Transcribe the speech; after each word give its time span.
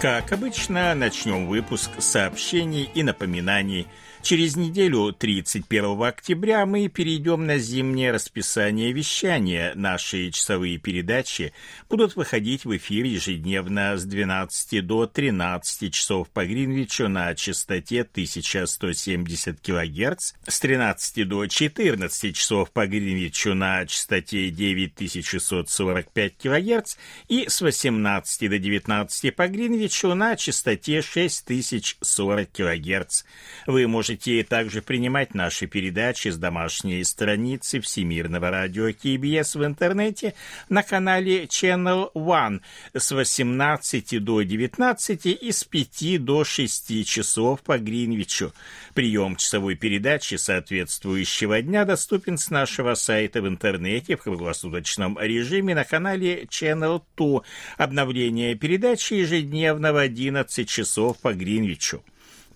Как 0.00 0.30
обычно, 0.30 0.94
начнем 0.94 1.48
выпуск 1.48 1.90
сообщений 1.98 2.88
и 2.94 3.02
напоминаний– 3.02 3.88
Через 4.28 4.56
неделю, 4.56 5.14
31 5.14 6.02
октября, 6.02 6.66
мы 6.66 6.88
перейдем 6.88 7.46
на 7.46 7.56
зимнее 7.56 8.10
расписание 8.12 8.92
вещания. 8.92 9.72
Наши 9.74 10.30
часовые 10.32 10.76
передачи 10.76 11.54
будут 11.88 12.14
выходить 12.14 12.66
в 12.66 12.76
эфир 12.76 13.06
ежедневно 13.06 13.96
с 13.96 14.04
12 14.04 14.86
до 14.86 15.06
13 15.06 15.94
часов 15.94 16.28
по 16.28 16.44
Гринвичу 16.44 17.08
на 17.08 17.34
частоте 17.34 18.02
1170 18.02 19.60
кГц, 19.62 20.32
с 20.46 20.60
13 20.60 21.26
до 21.26 21.46
14 21.46 22.36
часов 22.36 22.70
по 22.70 22.86
Гринвичу 22.86 23.54
на 23.54 23.86
частоте 23.86 24.50
9645 24.50 26.36
кГц 26.36 26.96
и 27.28 27.48
с 27.48 27.62
18 27.62 28.50
до 28.50 28.58
19 28.58 29.34
по 29.34 29.48
Гринвичу 29.48 30.12
на 30.12 30.36
частоте 30.36 31.00
6040 31.00 32.52
кГц. 32.52 33.22
Вы 33.66 33.88
можете 33.88 34.17
Можете 34.18 34.42
также 34.42 34.82
принимать 34.82 35.32
наши 35.32 35.68
передачи 35.68 36.26
с 36.26 36.36
домашней 36.36 37.04
страницы 37.04 37.78
Всемирного 37.78 38.50
радио 38.50 38.90
КБС 38.92 39.54
в 39.54 39.64
интернете 39.64 40.34
на 40.68 40.82
канале 40.82 41.44
Channel 41.44 42.10
One 42.14 42.60
с 42.94 43.12
18 43.12 44.24
до 44.24 44.42
19 44.42 45.26
и 45.26 45.52
с 45.52 45.62
5 45.62 46.24
до 46.24 46.42
6 46.42 47.06
часов 47.06 47.62
по 47.62 47.78
Гринвичу. 47.78 48.52
Прием 48.92 49.36
часовой 49.36 49.76
передачи 49.76 50.34
соответствующего 50.34 51.62
дня 51.62 51.84
доступен 51.84 52.38
с 52.38 52.50
нашего 52.50 52.94
сайта 52.94 53.40
в 53.40 53.46
интернете 53.46 54.16
в 54.16 54.22
круглосуточном 54.24 55.16
режиме 55.20 55.76
на 55.76 55.84
канале 55.84 56.42
Channel 56.46 57.02
2. 57.16 57.42
Обновление 57.76 58.56
передачи 58.56 59.14
ежедневно 59.14 59.92
в 59.92 59.96
11 59.96 60.68
часов 60.68 61.18
по 61.18 61.32
Гринвичу. 61.34 62.02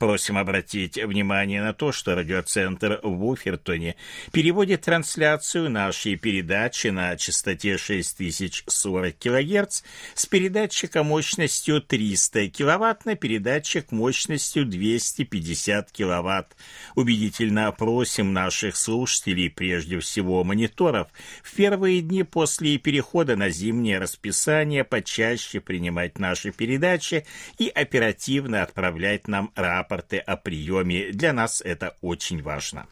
Просим 0.03 0.37
обратить 0.37 0.97
внимание 0.97 1.63
на 1.63 1.75
то, 1.75 1.93
что 1.93 2.17
радиоцентр 2.17 2.99
в 3.05 3.25
Уфертоне 3.25 3.95
переводит 4.33 4.81
трансляцию 4.81 5.71
нашей 5.71 6.17
передачи 6.17 6.89
на 6.89 7.17
частоте 7.17 7.79
6040 7.79 9.17
кГц 9.17 9.83
с 10.15 10.27
передатчика 10.27 11.05
мощностью 11.05 11.81
300 11.81 12.49
кВт 12.49 13.05
на 13.05 13.15
передатчик 13.15 13.93
мощностью 13.93 14.67
250 14.67 15.93
кВт. 15.93 16.57
Убедительно 16.97 17.71
просим 17.71 18.33
наших 18.33 18.75
слушателей, 18.75 19.51
прежде 19.51 20.01
всего 20.01 20.43
мониторов, 20.43 21.07
в 21.45 21.55
первые 21.55 22.01
дни 22.01 22.25
после 22.25 22.77
перехода 22.79 23.37
на 23.37 23.51
зимнее 23.51 24.01
расписание 24.01 24.83
почаще 24.83 25.61
принимать 25.61 26.19
наши 26.19 26.51
передачи 26.51 27.25
и 27.59 27.69
оперативно 27.69 28.65
отправлять 28.65 29.29
нам 29.29 29.53
рапорты 29.55 29.92
рапорты 29.93 30.19
о 30.19 30.37
приеме. 30.37 31.13
Для 31.13 31.33
нас 31.33 31.61
это 31.61 31.95
очень 32.01 32.43
важно. 32.43 32.87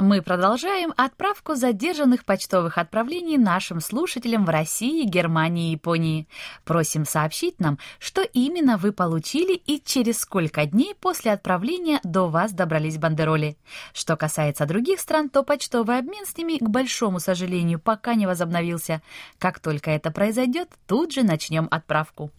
Мы 0.00 0.22
продолжаем 0.22 0.92
отправку 0.96 1.54
задержанных 1.54 2.24
почтовых 2.24 2.78
отправлений 2.78 3.36
нашим 3.36 3.80
слушателям 3.80 4.44
в 4.44 4.48
России, 4.48 5.04
Германии 5.04 5.68
и 5.68 5.72
Японии. 5.72 6.26
Просим 6.64 7.04
сообщить 7.04 7.60
нам, 7.60 7.78
что 8.00 8.22
именно 8.22 8.76
вы 8.76 8.92
получили 8.92 9.54
и 9.54 9.80
через 9.84 10.20
сколько 10.20 10.66
дней 10.66 10.94
после 10.98 11.32
отправления 11.32 12.00
до 12.02 12.28
вас 12.28 12.52
добрались 12.52 12.98
бандероли. 12.98 13.56
Что 13.92 14.16
касается 14.16 14.66
других 14.66 15.00
стран, 15.00 15.28
то 15.28 15.42
почтовый 15.42 15.98
обмен 15.98 16.26
с 16.26 16.36
ними, 16.36 16.58
к 16.58 16.68
большому 16.68 17.20
сожалению, 17.20 17.78
пока 17.78 18.14
не 18.14 18.26
возобновился. 18.26 19.02
Как 19.38 19.60
только 19.60 19.90
это 19.90 20.10
произойдет, 20.10 20.70
тут 20.86 21.12
же 21.12 21.22
начнем 21.22 21.68
отправку. 21.70 22.30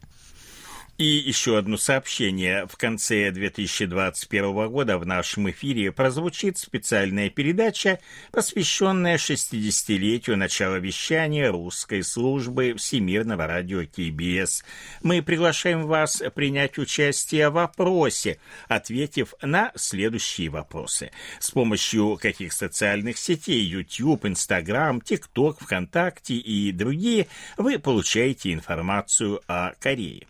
И 1.00 1.06
еще 1.06 1.58
одно 1.58 1.78
сообщение. 1.78 2.68
В 2.68 2.76
конце 2.76 3.32
2021 3.32 4.70
года 4.70 4.98
в 4.98 5.06
нашем 5.06 5.50
эфире 5.50 5.94
прозвучит 5.94 6.58
специальная 6.58 7.30
передача, 7.30 8.00
посвященная 8.34 9.16
60-летию 9.16 10.36
начала 10.36 10.76
вещания 10.76 11.50
русской 11.54 12.04
службы 12.04 12.74
Всемирного 12.78 13.48
радио 13.48 13.86
КБС. 13.86 14.66
Мы 15.02 15.22
приглашаем 15.22 15.88
вас 15.88 16.22
принять 16.36 16.78
участие 16.78 17.48
в 17.48 17.54
вопросе, 17.54 18.38
ответив 18.68 19.34
на 19.42 19.72
следующие 19.76 20.50
вопросы. 20.50 21.12
С 21.40 21.50
помощью 21.52 22.20
каких 22.22 22.52
социальных 22.52 23.18
сетей 23.18 23.62
YouTube, 23.62 24.26
Instagram, 24.26 24.98
TikTok, 24.98 25.64
ВКонтакте 25.64 26.34
и 26.34 26.74
другие 26.74 27.28
вы 27.56 27.80
получаете 27.80 28.52
информацию 28.52 29.40
о 29.48 29.72
Корее. 29.80 30.28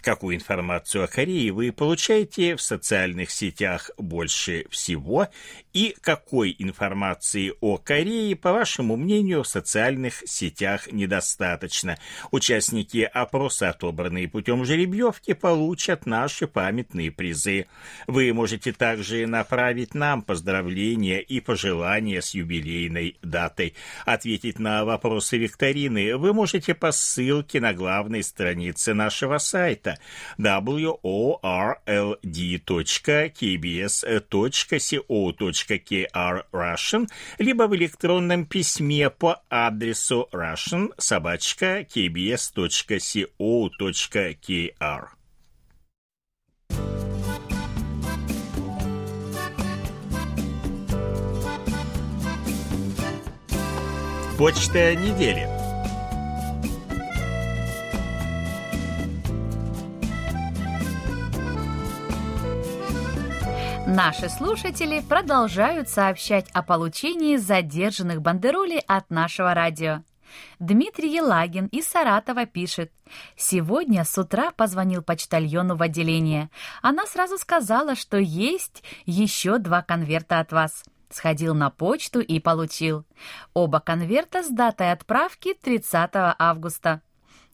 Какую 0.00 0.36
информацию 0.36 1.04
о 1.04 1.08
Корее 1.08 1.52
вы 1.52 1.72
получаете 1.72 2.54
в 2.54 2.62
социальных 2.62 3.30
сетях 3.30 3.90
больше 3.98 4.64
всего 4.70 5.26
и 5.72 5.94
какой 6.00 6.54
информации 6.58 7.52
о 7.60 7.78
Корее, 7.78 8.36
по 8.36 8.52
вашему 8.52 8.96
мнению, 8.96 9.42
в 9.42 9.48
социальных 9.48 10.22
сетях 10.24 10.90
недостаточно? 10.92 11.98
Участники 12.30 13.08
опроса, 13.12 13.70
отобранные 13.70 14.28
путем 14.28 14.64
жеребьевки, 14.64 15.34
получат 15.34 16.06
наши 16.06 16.46
памятные 16.46 17.10
призы. 17.10 17.66
Вы 18.06 18.32
можете 18.32 18.72
также 18.72 19.26
направить 19.26 19.94
нам 19.94 20.22
поздравления 20.22 21.20
и 21.20 21.40
пожелания 21.40 22.22
с 22.22 22.34
юбилейной 22.34 23.18
датой. 23.22 23.74
Ответить 24.06 24.60
на 24.60 24.84
вопросы 24.84 25.38
викторины 25.38 26.16
вы 26.16 26.32
можете 26.32 26.74
по 26.74 26.92
ссылке 26.92 27.60
на 27.60 27.72
главной 27.74 28.22
странице 28.22 28.94
нашего 28.94 29.38
сайта 29.38 29.87
сайта 30.38 30.98
world.kbs.co.kr 35.08 36.44
Russian, 36.52 37.08
либо 37.38 37.62
в 37.64 37.74
электронном 37.76 38.46
письме 38.46 39.10
по 39.10 39.42
адресу 39.48 40.28
russian 40.32 40.92
собачка 40.98 41.82
kbs.co.kr. 41.82 42.38
Почта 54.38 54.94
недели. 54.94 55.57
Наши 63.98 64.28
слушатели 64.28 65.00
продолжают 65.00 65.88
сообщать 65.88 66.48
о 66.52 66.62
получении 66.62 67.34
задержанных 67.34 68.22
бандеролей 68.22 68.78
от 68.86 69.10
нашего 69.10 69.54
радио. 69.54 70.04
Дмитрий 70.60 71.12
Елагин 71.16 71.66
из 71.66 71.88
Саратова 71.88 72.46
пишет. 72.46 72.92
«Сегодня 73.36 74.04
с 74.04 74.16
утра 74.16 74.52
позвонил 74.52 75.02
почтальону 75.02 75.74
в 75.74 75.82
отделение. 75.82 76.48
Она 76.80 77.06
сразу 77.06 77.38
сказала, 77.38 77.96
что 77.96 78.18
есть 78.18 78.84
еще 79.04 79.58
два 79.58 79.82
конверта 79.82 80.38
от 80.38 80.52
вас. 80.52 80.84
Сходил 81.10 81.56
на 81.56 81.68
почту 81.68 82.20
и 82.20 82.38
получил. 82.38 83.04
Оба 83.52 83.80
конверта 83.80 84.44
с 84.44 84.48
датой 84.48 84.92
отправки 84.92 85.54
30 85.54 86.10
августа. 86.38 87.02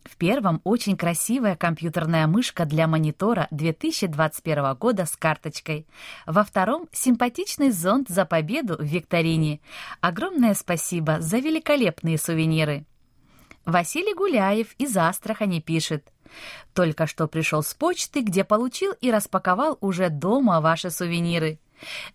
В 0.04 0.16
первом 0.16 0.60
очень 0.64 0.98
красивая 0.98 1.56
компьютерная 1.56 2.26
мышка 2.26 2.66
для 2.66 2.86
монитора 2.86 3.48
2021 3.50 4.74
года 4.74 5.06
с 5.06 5.16
карточкой. 5.16 5.86
Во 6.26 6.44
втором 6.44 6.88
симпатичный 6.92 7.70
зонт 7.70 8.08
за 8.08 8.26
победу 8.26 8.76
в 8.76 8.82
викторине. 8.82 9.60
Огромное 10.02 10.54
спасибо 10.54 11.20
за 11.20 11.38
великолепные 11.38 12.18
сувениры. 12.18 12.84
Василий 13.64 14.14
Гуляев 14.14 14.74
из 14.76 14.94
Астрахани 14.94 15.60
пишет. 15.60 16.12
Только 16.74 17.06
что 17.06 17.26
пришел 17.26 17.62
с 17.62 17.72
почты, 17.72 18.20
где 18.20 18.44
получил 18.44 18.92
и 19.00 19.10
распаковал 19.10 19.78
уже 19.80 20.10
дома 20.10 20.60
ваши 20.60 20.90
сувениры. 20.90 21.58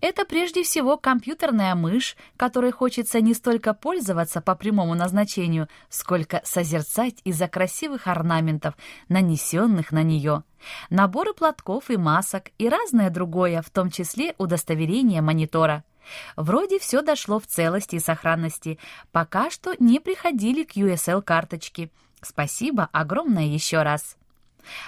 Это 0.02 0.26
прежде 0.26 0.64
всего 0.64 0.98
компьютерная 0.98 1.76
мышь, 1.76 2.16
которой 2.38 2.72
хочется 2.72 3.22
не 3.22 3.34
столько 3.34 3.74
пользоваться 3.74 4.42
по 4.42 4.56
прямому 4.56 4.96
назначению, 4.96 5.68
сколько 5.90 6.42
созерцать 6.44 7.16
из-за 7.24 7.48
красивых 7.48 8.08
орнаментов, 8.08 8.76
нанесенных 9.08 9.92
на 9.92 10.04
нее. 10.04 10.44
Наборы 10.90 11.34
платков 11.34 11.90
и 11.90 11.98
масок 11.98 12.52
и 12.58 12.70
разное 12.70 13.10
другое, 13.10 13.62
в 13.62 13.70
том 13.70 13.90
числе 13.90 14.36
удостоверение 14.38 15.22
монитора. 15.22 15.84
Вроде 16.36 16.80
все 16.80 17.02
дошло 17.02 17.40
в 17.40 17.48
целости 17.48 17.96
и 17.96 18.00
сохранности. 18.00 18.80
Пока 19.12 19.50
что 19.50 19.76
не 19.80 20.00
приходили 20.00 20.66
QSL-карточки. 20.66 21.92
Спасибо 22.22 22.90
огромное 22.92 23.46
еще 23.46 23.84
раз. 23.84 24.18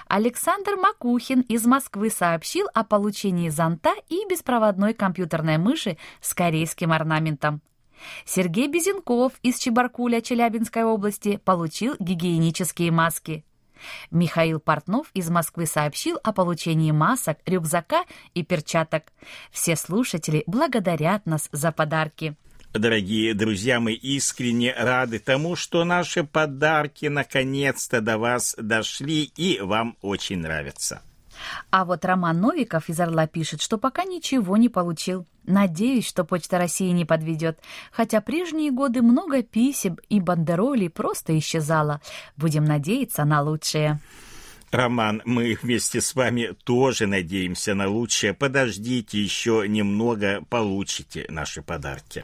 Александр 0.07 0.75
Макухин 0.75 1.41
из 1.41 1.65
Москвы 1.65 2.09
сообщил 2.09 2.67
о 2.73 2.83
получении 2.83 3.49
зонта 3.49 3.93
и 4.09 4.25
беспроводной 4.29 4.93
компьютерной 4.93 5.57
мыши 5.57 5.97
с 6.21 6.33
корейским 6.33 6.91
орнаментом. 6.91 7.61
Сергей 8.25 8.67
Безенков 8.67 9.33
из 9.43 9.59
Чебаркуля 9.59 10.21
Челябинской 10.21 10.83
области 10.83 11.37
получил 11.37 11.95
гигиенические 11.99 12.91
маски. 12.91 13.45
Михаил 14.11 14.59
Портнов 14.59 15.09
из 15.13 15.29
Москвы 15.29 15.65
сообщил 15.65 16.19
о 16.23 16.33
получении 16.33 16.91
масок, 16.91 17.39
рюкзака 17.45 18.05
и 18.33 18.43
перчаток. 18.43 19.11
Все 19.51 19.75
слушатели 19.75 20.43
благодарят 20.45 21.25
нас 21.25 21.49
за 21.51 21.71
подарки. 21.71 22.35
Дорогие 22.73 23.33
друзья, 23.33 23.81
мы 23.81 23.91
искренне 23.91 24.73
рады 24.73 25.19
тому, 25.19 25.57
что 25.57 25.83
наши 25.83 26.23
подарки 26.23 27.07
наконец-то 27.07 28.00
до 28.00 28.18
вас 28.18 28.56
дошли 28.57 29.23
и 29.23 29.59
вам 29.59 29.97
очень 30.01 30.39
нравятся. 30.39 31.01
А 31.69 31.83
вот 31.83 32.06
Роман 32.06 32.39
Новиков 32.39 32.88
из 32.88 33.00
Орла 33.00 33.27
пишет, 33.27 33.62
что 33.62 33.77
пока 33.77 34.06
ничего 34.06 34.56
не 34.56 34.69
получил. 34.69 35.27
Надеюсь, 35.44 36.07
что 36.07 36.23
Почта 36.23 36.57
России 36.59 36.89
не 36.91 37.03
подведет, 37.03 37.59
хотя 37.91 38.21
прежние 38.21 38.71
годы 38.71 39.01
много 39.01 39.44
писем 39.44 39.97
и 40.07 40.21
бандеролей 40.21 40.89
просто 40.89 41.38
исчезало. 41.38 42.00
Будем 42.38 42.63
надеяться 42.63 43.25
на 43.25 43.41
лучшее. 43.41 44.00
Роман, 44.71 45.21
мы 45.25 45.57
вместе 45.62 46.00
с 46.00 46.15
вами 46.15 46.56
тоже 46.63 47.06
надеемся 47.06 47.74
на 47.74 47.89
лучшее. 47.89 48.33
Подождите 48.33 49.21
еще 49.21 49.65
немного, 49.67 50.41
получите 50.50 51.25
наши 51.27 51.62
подарки. 51.62 52.24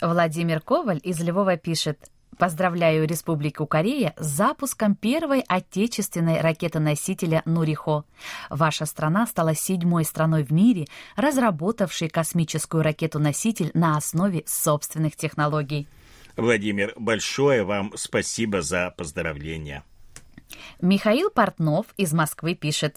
Владимир 0.00 0.60
Коваль 0.60 1.00
из 1.02 1.20
Львова 1.20 1.56
пишет. 1.56 2.10
Поздравляю 2.38 3.06
Республику 3.06 3.66
Корея 3.66 4.14
с 4.16 4.26
запуском 4.26 4.94
первой 4.94 5.44
отечественной 5.46 6.40
ракеты-носителя 6.40 7.42
«Нурихо». 7.44 8.04
Ваша 8.48 8.86
страна 8.86 9.26
стала 9.26 9.54
седьмой 9.54 10.04
страной 10.04 10.42
в 10.42 10.50
мире, 10.50 10.86
разработавшей 11.14 12.08
космическую 12.08 12.82
ракету-носитель 12.82 13.70
на 13.74 13.96
основе 13.96 14.44
собственных 14.46 15.14
технологий. 15.14 15.86
Владимир, 16.36 16.94
большое 16.96 17.64
вам 17.64 17.92
спасибо 17.96 18.62
за 18.62 18.92
поздравления. 18.96 19.84
Михаил 20.80 21.30
Портнов 21.30 21.86
из 21.96 22.12
Москвы 22.12 22.54
пишет. 22.54 22.96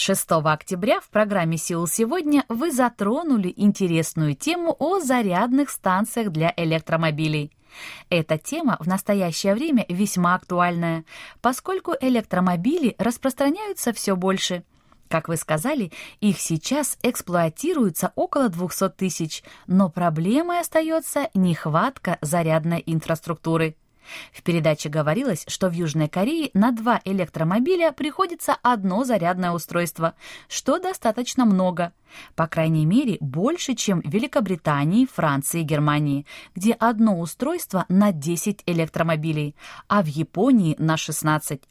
6 0.00 0.30
октября 0.30 0.98
в 1.00 1.10
программе 1.10 1.58
«Сеул 1.58 1.86
сегодня» 1.86 2.46
вы 2.48 2.72
затронули 2.72 3.52
интересную 3.54 4.34
тему 4.34 4.74
о 4.78 4.98
зарядных 4.98 5.68
станциях 5.68 6.30
для 6.30 6.54
электромобилей. 6.56 7.52
Эта 8.08 8.38
тема 8.38 8.78
в 8.80 8.86
настоящее 8.86 9.54
время 9.54 9.84
весьма 9.90 10.36
актуальная, 10.36 11.04
поскольку 11.42 11.92
электромобили 12.00 12.96
распространяются 12.98 13.92
все 13.92 14.16
больше. 14.16 14.64
Как 15.08 15.28
вы 15.28 15.36
сказали, 15.36 15.92
их 16.20 16.40
сейчас 16.40 16.96
эксплуатируется 17.02 18.12
около 18.14 18.48
200 18.48 18.88
тысяч, 18.90 19.42
но 19.66 19.90
проблемой 19.90 20.60
остается 20.60 21.28
нехватка 21.34 22.16
зарядной 22.22 22.82
инфраструктуры. 22.86 23.76
В 24.32 24.42
передаче 24.42 24.88
говорилось, 24.88 25.44
что 25.48 25.68
в 25.68 25.72
Южной 25.72 26.08
Корее 26.08 26.50
на 26.54 26.72
два 26.72 27.00
электромобиля 27.04 27.92
приходится 27.92 28.56
одно 28.62 29.04
зарядное 29.04 29.52
устройство, 29.52 30.14
что 30.48 30.78
достаточно 30.78 31.44
много. 31.44 31.92
По 32.34 32.46
крайней 32.46 32.86
мере, 32.86 33.16
больше, 33.20 33.74
чем 33.74 34.00
в 34.02 34.10
Великобритании, 34.10 35.06
Франции 35.06 35.60
и 35.60 35.64
Германии, 35.64 36.26
где 36.54 36.72
одно 36.72 37.20
устройство 37.20 37.86
на 37.88 38.12
10 38.12 38.62
электромобилей, 38.66 39.54
а 39.88 40.02
в 40.02 40.06
Японии 40.06 40.76
на 40.78 40.96
16. 40.96 41.62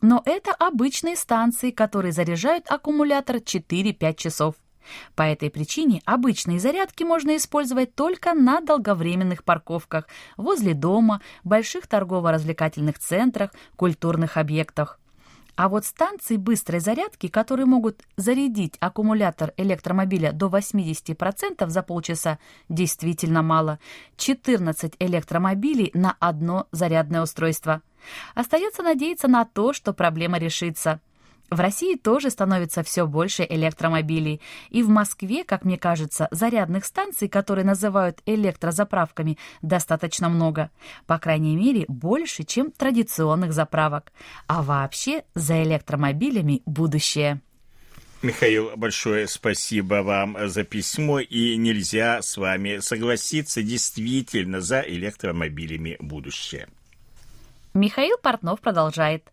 Но 0.00 0.22
это 0.24 0.52
обычные 0.52 1.16
станции, 1.16 1.70
которые 1.70 2.12
заряжают 2.12 2.66
аккумулятор 2.68 3.36
4-5 3.36 4.14
часов. 4.14 4.54
По 5.14 5.22
этой 5.22 5.50
причине 5.50 6.02
обычные 6.04 6.60
зарядки 6.60 7.02
можно 7.04 7.36
использовать 7.36 7.94
только 7.94 8.34
на 8.34 8.60
долговременных 8.60 9.44
парковках, 9.44 10.06
возле 10.36 10.74
дома, 10.74 11.20
больших 11.44 11.86
торгово-развлекательных 11.86 12.98
центрах, 12.98 13.50
культурных 13.76 14.36
объектах. 14.36 14.98
А 15.58 15.68
вот 15.68 15.84
станции 15.84 16.36
быстрой 16.36 16.78
зарядки, 16.78 17.26
которые 17.26 17.66
могут 17.66 18.02
зарядить 18.16 18.76
аккумулятор 18.78 19.54
электромобиля 19.56 20.30
до 20.30 20.46
80% 20.46 21.68
за 21.68 21.82
полчаса, 21.82 22.38
действительно 22.68 23.42
мало. 23.42 23.80
14 24.18 24.94
электромобилей 25.00 25.90
на 25.94 26.16
одно 26.20 26.68
зарядное 26.70 27.22
устройство. 27.22 27.82
Остается 28.36 28.84
надеяться 28.84 29.26
на 29.26 29.44
то, 29.44 29.72
что 29.72 29.92
проблема 29.92 30.38
решится. 30.38 31.00
В 31.50 31.60
России 31.60 31.96
тоже 31.96 32.30
становится 32.30 32.82
все 32.82 33.06
больше 33.06 33.46
электромобилей. 33.48 34.40
И 34.68 34.82
в 34.82 34.88
Москве, 34.88 35.44
как 35.44 35.64
мне 35.64 35.78
кажется, 35.78 36.28
зарядных 36.30 36.84
станций, 36.84 37.28
которые 37.28 37.64
называют 37.64 38.20
электрозаправками, 38.26 39.38
достаточно 39.62 40.28
много. 40.28 40.70
По 41.06 41.18
крайней 41.18 41.56
мере, 41.56 41.86
больше, 41.88 42.44
чем 42.44 42.70
традиционных 42.70 43.54
заправок. 43.54 44.12
А 44.46 44.62
вообще 44.62 45.24
за 45.34 45.62
электромобилями 45.62 46.62
будущее. 46.66 47.40
Михаил, 48.20 48.72
большое 48.76 49.28
спасибо 49.28 50.02
вам 50.02 50.36
за 50.48 50.64
письмо, 50.64 51.20
и 51.20 51.56
нельзя 51.56 52.20
с 52.20 52.36
вами 52.36 52.78
согласиться, 52.78 53.62
действительно, 53.62 54.60
за 54.60 54.80
электромобилями 54.80 55.96
будущее. 56.00 56.68
Михаил 57.74 58.18
Портнов 58.18 58.60
продолжает. 58.60 59.30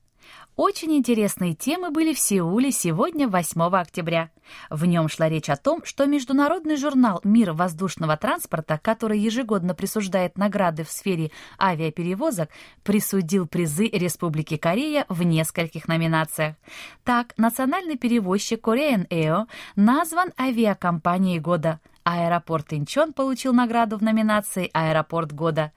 Очень 0.56 0.96
интересные 0.96 1.54
темы 1.54 1.92
были 1.92 2.14
в 2.14 2.20
Сеуле 2.20 2.72
сегодня, 2.72 3.28
8 3.28 3.62
октября. 3.76 4.30
В 4.70 4.86
нем 4.86 5.10
шла 5.10 5.28
речь 5.28 5.50
о 5.50 5.58
том, 5.58 5.84
что 5.84 6.06
международный 6.06 6.78
журнал 6.78 7.20
«Мир 7.26 7.52
воздушного 7.52 8.16
транспорта», 8.16 8.80
который 8.82 9.20
ежегодно 9.20 9.76
присуждает 9.76 10.38
награды 10.38 10.86
в 10.86 10.92
сфере 10.92 11.32
авиаперевозок, 11.60 12.50
присудил 12.84 13.48
призы 13.48 13.88
Республики 13.88 14.56
Корея 14.56 15.06
в 15.10 15.24
нескольких 15.24 15.90
номинациях. 15.90 16.56
Так, 17.04 17.34
национальный 17.36 17.98
перевозчик 17.98 18.66
Korean 18.66 19.10
Air 19.10 19.48
назван 19.76 20.32
авиакомпанией 20.40 21.40
года– 21.40 21.82
Аэропорт 22.06 22.72
Инчон 22.72 23.14
получил 23.14 23.52
награду 23.52 23.98
в 23.98 24.04
номинации 24.04 24.70
«Аэропорт 24.74 25.34
года». 25.34 25.72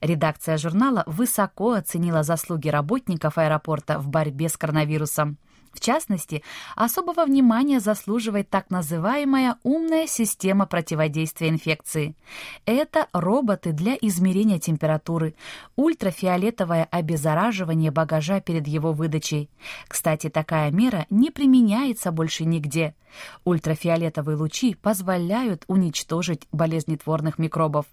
Редакция 0.00 0.58
журнала 0.58 1.04
высоко 1.06 1.74
оценила 1.74 2.24
заслуги 2.24 2.68
работников 2.68 3.38
аэропорта 3.38 4.00
в 4.00 4.08
борьбе 4.08 4.48
с 4.48 4.56
коронавирусом. 4.56 5.38
В 5.78 5.80
частности, 5.80 6.42
особого 6.74 7.24
внимания 7.24 7.78
заслуживает 7.78 8.50
так 8.50 8.68
называемая 8.68 9.58
умная 9.62 10.08
система 10.08 10.66
противодействия 10.66 11.50
инфекции. 11.50 12.16
Это 12.66 13.06
роботы 13.12 13.70
для 13.70 13.94
измерения 13.94 14.58
температуры, 14.58 15.36
ультрафиолетовое 15.76 16.82
обеззараживание 16.90 17.92
багажа 17.92 18.40
перед 18.40 18.66
его 18.66 18.92
выдачей. 18.92 19.50
Кстати, 19.86 20.28
такая 20.28 20.72
мера 20.72 21.06
не 21.10 21.30
применяется 21.30 22.10
больше 22.10 22.44
нигде. 22.44 22.96
Ультрафиолетовые 23.44 24.36
лучи 24.36 24.74
позволяют 24.74 25.62
уничтожить 25.68 26.48
болезнетворных 26.50 27.38
микробов. 27.38 27.86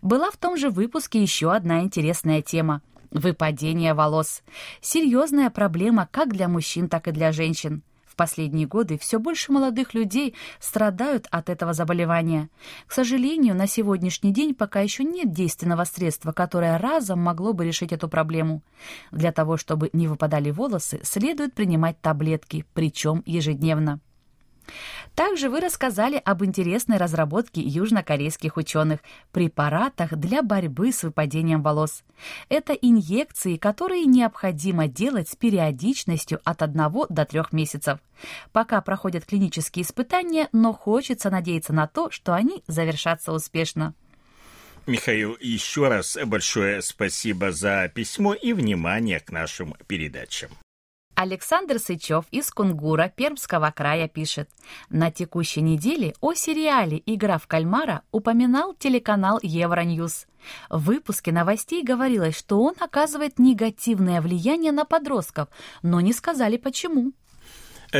Была 0.00 0.30
в 0.30 0.38
том 0.38 0.56
же 0.56 0.70
выпуске 0.70 1.20
еще 1.20 1.52
одна 1.52 1.82
интересная 1.82 2.40
тема– 2.40 2.80
Выпадение 3.14 3.94
волос. 3.94 4.42
Серьезная 4.80 5.48
проблема 5.48 6.08
как 6.10 6.32
для 6.32 6.48
мужчин, 6.48 6.88
так 6.88 7.06
и 7.06 7.12
для 7.12 7.30
женщин. 7.30 7.84
В 8.04 8.16
последние 8.16 8.66
годы 8.66 8.98
все 8.98 9.20
больше 9.20 9.52
молодых 9.52 9.94
людей 9.94 10.34
страдают 10.58 11.28
от 11.30 11.48
этого 11.48 11.74
заболевания. 11.74 12.48
К 12.88 12.92
сожалению, 12.92 13.54
на 13.54 13.68
сегодняшний 13.68 14.32
день 14.32 14.52
пока 14.52 14.80
еще 14.80 15.04
нет 15.04 15.32
действенного 15.32 15.84
средства, 15.84 16.32
которое 16.32 16.76
разом 16.76 17.20
могло 17.20 17.52
бы 17.52 17.64
решить 17.64 17.92
эту 17.92 18.08
проблему. 18.08 18.62
Для 19.12 19.30
того, 19.30 19.56
чтобы 19.56 19.90
не 19.92 20.08
выпадали 20.08 20.50
волосы, 20.50 20.98
следует 21.04 21.54
принимать 21.54 22.00
таблетки, 22.00 22.64
причем 22.74 23.22
ежедневно. 23.26 24.00
Также 25.14 25.48
вы 25.48 25.60
рассказали 25.60 26.20
об 26.24 26.44
интересной 26.44 26.96
разработке 26.96 27.60
южнокорейских 27.60 28.56
ученых– 28.56 29.00
препаратах 29.32 30.14
для 30.14 30.42
борьбы 30.42 30.92
с 30.92 31.02
выпадением 31.02 31.62
волос. 31.62 32.02
Это 32.48 32.72
инъекции, 32.72 33.56
которые 33.56 34.04
необходимо 34.06 34.88
делать 34.88 35.28
с 35.28 35.36
периодичностью 35.36 36.40
от 36.44 36.62
1 36.62 36.76
до 37.08 37.24
3 37.24 37.40
месяцев. 37.52 37.98
Пока 38.52 38.80
проходят 38.80 39.24
клинические 39.24 39.84
испытания, 39.84 40.48
но 40.52 40.72
хочется 40.72 41.30
надеяться 41.30 41.72
на 41.72 41.86
то, 41.86 42.10
что 42.10 42.34
они 42.34 42.62
завершатся 42.66 43.32
успешно. 43.32 43.94
Михаил, 44.86 45.36
еще 45.40 45.88
раз 45.88 46.18
большое 46.26 46.82
спасибо 46.82 47.52
за 47.52 47.90
письмо 47.94 48.34
и 48.34 48.52
внимание 48.52 49.18
к 49.18 49.30
нашим 49.30 49.74
передачам. 49.86 50.50
Александр 51.14 51.78
Сычев 51.78 52.24
из 52.32 52.50
Кунгура 52.50 53.12
Пермского 53.14 53.72
края 53.74 54.08
пишет. 54.08 54.50
На 54.90 55.12
текущей 55.12 55.60
неделе 55.60 56.14
о 56.20 56.34
сериале 56.34 57.00
«Игра 57.06 57.38
в 57.38 57.46
кальмара» 57.46 58.02
упоминал 58.10 58.74
телеканал 58.74 59.38
Евроньюз. 59.40 60.26
В 60.68 60.84
выпуске 60.84 61.30
новостей 61.30 61.84
говорилось, 61.84 62.36
что 62.36 62.60
он 62.60 62.74
оказывает 62.80 63.38
негативное 63.38 64.20
влияние 64.20 64.72
на 64.72 64.84
подростков, 64.84 65.48
но 65.82 66.00
не 66.00 66.12
сказали 66.12 66.56
почему. 66.56 67.12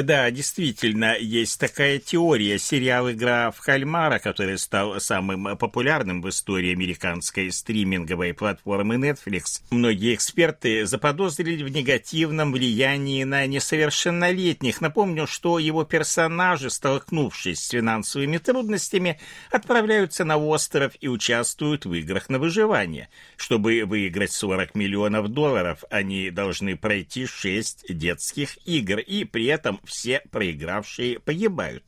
Да, 0.03 0.29
действительно, 0.33 1.17
есть 1.17 1.61
такая 1.61 2.01
теория. 2.01 2.59
Сериал 2.59 3.13
«Игра 3.13 3.53
в 3.53 3.61
кальмара», 3.61 4.19
который 4.19 4.59
стал 4.59 4.99
самым 4.99 5.57
популярным 5.57 6.21
в 6.21 6.29
истории 6.29 6.73
американской 6.73 7.53
стриминговой 7.53 8.35
платформы 8.35 8.97
Netflix. 8.97 9.63
Многие 9.71 10.17
эксперты 10.17 10.85
заподозрили 10.85 11.63
в 11.63 11.69
негативном 11.69 12.51
влиянии 12.51 13.23
на 13.23 13.47
несовершеннолетних. 13.47 14.81
Напомню, 14.81 15.29
что 15.29 15.61
его 15.61 15.85
персонажи, 15.85 16.71
столкнувшись 16.71 17.61
с 17.61 17.69
финансовыми 17.69 18.39
трудностями, 18.39 19.21
отправляются 19.53 20.25
на 20.25 20.39
остров 20.39 20.95
и 21.01 21.07
участвуют 21.07 21.87
в 21.87 21.95
играх 21.95 22.29
на 22.29 22.41
выживание. 22.41 23.11
Чтобы 23.37 23.85
выиграть 23.85 24.33
40 24.33 24.75
миллионов 24.75 25.29
долларов, 25.29 25.85
они 25.89 26.31
должны 26.31 26.77
пройти 26.77 27.27
6 27.27 27.97
детских 27.97 28.59
игр 28.67 28.99
и 28.99 29.23
при 29.23 29.45
этом 29.45 29.79
все 29.85 30.23
проигравшие 30.31 31.21
погибают. 31.21 31.85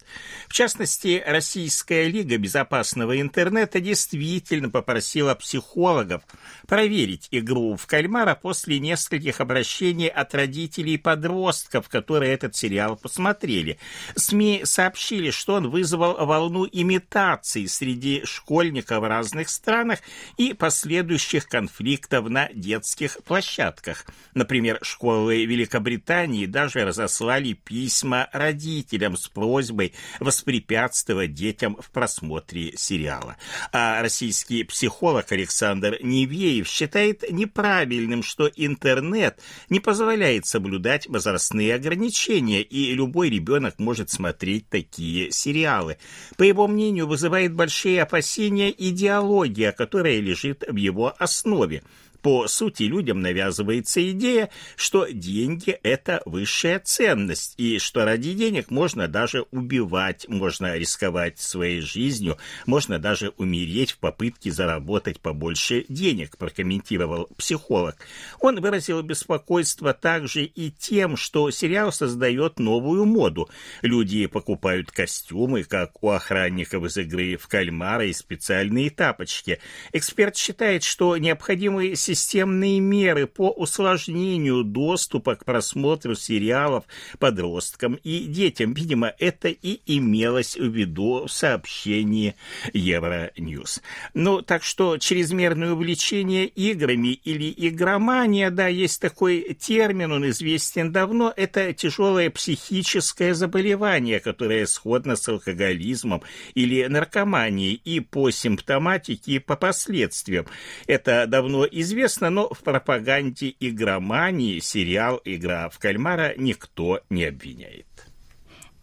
В 0.49 0.53
частности, 0.53 1.23
Российская 1.27 2.09
лига 2.09 2.37
безопасного 2.39 3.21
интернета 3.21 3.81
действительно 3.81 4.71
попросила 4.71 5.35
психологов 5.35 6.23
проверить 6.67 7.29
игру 7.31 7.77
в 7.77 7.87
кальмара 7.87 8.35
после 8.35 8.79
нескольких 8.79 9.41
обращений 9.41 10.09
от 10.09 10.35
родителей 10.35 10.99
подростков, 10.99 11.89
которые 11.89 12.33
этот 12.33 12.55
сериал 12.55 12.97
посмотрели. 12.97 13.79
СМИ 14.15 14.63
сообщили, 14.65 15.31
что 15.31 15.55
он 15.55 15.71
вызвал 15.71 16.27
волну 16.27 16.67
имитаций 16.71 17.69
среди 17.69 18.25
школьников 18.25 19.01
в 19.01 19.09
разных 19.09 19.49
странах 19.49 20.01
и 20.37 20.53
последующих 20.53 21.49
конфликтов 21.49 22.29
на 22.29 22.49
детских 22.53 23.19
площадках. 23.25 24.05
Например, 24.35 24.79
школы 24.83 25.45
Великобритании 25.45 26.47
даже 26.47 26.85
разослали 26.85 27.53
письма 27.55 27.86
письма 27.87 28.29
родителям 28.33 29.17
с 29.17 29.29
просьбой 29.29 29.93
воспрепятствовать 30.19 31.35
детям 31.35 31.77
в 31.81 31.93
просмотре 31.93 32.73
сериала. 32.77 33.37
А 33.71 34.03
российский 34.03 34.65
психолог 34.65 35.31
Александр 35.31 35.97
Невеев 36.03 36.67
считает 36.67 37.23
неправильным, 37.31 38.25
что 38.25 38.51
интернет 38.57 39.39
не 39.71 39.79
позволяет 39.79 40.47
соблюдать 40.47 41.07
возрастные 41.07 41.77
ограничения, 41.77 42.61
и 42.61 42.93
любой 42.93 43.31
ребенок 43.31 43.79
может 43.79 44.11
смотреть 44.11 44.69
такие 44.69 45.31
сериалы. 45.31 45.99
По 46.37 46.43
его 46.43 46.67
мнению, 46.67 47.07
вызывает 47.07 47.55
большие 47.55 48.03
опасения 48.03 48.75
идеология, 48.77 49.71
которая 49.71 50.19
лежит 50.19 50.65
в 50.69 50.75
его 50.75 51.15
основе. 51.21 51.85
По 52.27 52.49
сути, 52.49 52.83
людям 52.83 53.21
навязывается 53.21 54.11
идея, 54.11 54.51
что 54.75 55.07
деньги– 55.07 55.79
это 55.85 56.23
высшая 56.27 56.81
ценность, 56.81 57.55
и 57.57 57.79
что 57.79 58.05
ради 58.05 58.33
денег 58.33 58.69
можно 58.69 59.07
даже 59.07 59.45
убивать, 59.53 60.29
можно 60.29 60.77
рисковать 60.77 61.39
своей 61.39 61.81
жизнью, 61.81 62.37
можно 62.67 62.99
даже 62.99 63.33
умереть 63.37 63.93
в 63.93 63.99
попытке 63.99 64.51
заработать 64.51 65.21
побольше 65.21 65.85
денег, 65.89 66.37
прокомментировал 66.37 67.29
психолог. 67.37 67.95
Он 68.41 68.61
выразил 68.61 69.01
беспокойство 69.03 69.95
также 69.95 70.47
и 70.47 70.73
тем, 70.73 71.17
что 71.17 71.53
сериал 71.53 71.93
создает 71.93 72.59
новую 72.59 73.05
моду. 73.05 73.49
Люди 73.83 74.27
покупают 74.27 74.91
костюмы, 74.91 75.63
как 75.63 76.03
у 76.03 76.11
охранников 76.11 76.87
из 76.87 76.97
игры 76.97 77.37
в 77.37 77.47
кальмара 77.47 78.05
и 78.05 78.13
специальные 78.13 78.91
тапочки. 78.91 79.61
Эксперт 79.93 80.37
считает, 80.37 80.83
что 80.83 81.17
необходимые 81.17 81.95
системные 82.17 82.81
меры 82.81 83.27
по 83.27 83.51
усложнению 83.51 84.65
доступа 84.65 85.37
к 85.37 85.45
просмотру 85.45 86.15
сериалов 86.15 86.85
подросткам 87.19 87.99
и 88.03 88.21
детям. 88.21 88.73
Видимо, 88.73 89.13
это 89.19 89.49
и 89.49 89.81
имелось 89.87 90.57
в 90.57 90.67
виду 90.67 91.27
в 91.27 91.33
сообщении 91.33 92.35
Евроньюз. 92.73 93.83
Ну, 94.15 94.41
так 94.43 94.65
что 94.65 94.97
чрезмерное 94.97 95.73
увлечение 95.73 96.47
играми 96.47 97.09
или 97.09 97.53
игромания, 97.57 98.51
да, 98.51 98.67
есть 98.67 99.01
такой 99.01 99.55
термин, 99.61 100.13
он 100.13 100.29
известен 100.31 100.93
давно, 100.93 101.33
это 101.37 101.73
тяжелое 101.75 102.31
психическое 102.31 103.35
заболевание, 103.35 104.21
которое 104.21 104.67
сходно 104.67 105.17
с 105.17 105.29
алкоголизмом 105.29 106.23
или 106.55 106.87
наркоманией 106.87 107.75
и 107.85 108.01
по 108.01 108.31
симптоматике, 108.31 109.33
и 109.33 109.39
по 109.39 109.57
последствиям. 109.57 110.47
Это 110.87 111.27
давно 111.27 111.67
известно 111.71 112.06
известно, 112.07 112.31
но 112.31 112.49
в 112.49 112.63
пропаганде 112.63 113.55
игромании 113.59 114.61
сериал 114.61 115.21
«Игра 115.25 115.69
в 115.69 115.79
кальмара» 115.79 116.35
никто 116.37 117.01
не 117.11 117.25
обвиняет. 117.25 118.06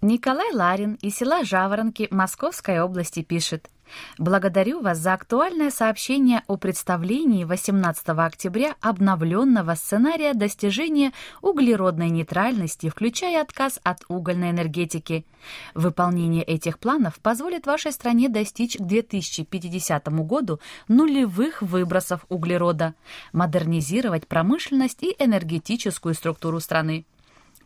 Николай 0.04 0.52
Ларин 0.52 0.96
из 0.96 1.16
села 1.16 1.46
Жаворонки 1.46 2.10
Московской 2.12 2.82
области 2.82 3.22
пишет. 3.22 3.70
Благодарю 4.18 4.82
вас 4.82 4.98
за 4.98 5.14
актуальное 5.14 5.72
сообщение 5.72 6.44
о 6.48 6.58
представлении 6.58 7.46
18 7.46 8.10
октября 8.10 8.76
обновленного 8.82 9.76
сценария 9.76 10.34
достижения 10.34 11.14
углеродной 11.42 12.10
нейтральности, 12.10 12.90
включая 12.90 13.42
отказ 13.42 13.80
от 13.82 14.04
угольной 14.10 14.50
энергетики. 14.50 15.26
Выполнение 15.74 16.44
этих 16.44 16.80
планов 16.80 17.22
позволит 17.22 17.66
вашей 17.66 17.94
стране 17.94 18.28
достичь 18.28 18.76
к 18.76 18.82
2050 18.82 20.06
году 20.26 20.60
нулевых 20.90 21.62
выбросов 21.62 22.26
углерода, 22.28 22.94
модернизировать 23.32 24.28
промышленность 24.28 25.02
и 25.02 25.16
энергетическую 25.18 26.14
структуру 26.14 26.60
страны. 26.60 27.06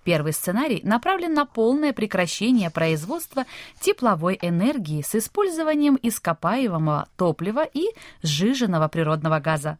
Первый 0.07 0.31
сценарий 0.31 0.79
направлен 0.85 1.33
на 1.33 1.45
полное 1.45 1.91
прекращение 1.91 2.69
производства 2.69 3.43
тепловой 3.81 4.39
энергии 4.41 5.01
с 5.01 5.15
использованием 5.15 5.99
ископаемого 6.01 7.09
топлива 7.17 7.65
и 7.65 7.87
сжиженного 8.23 8.87
природного 8.87 9.41
газа. 9.41 9.79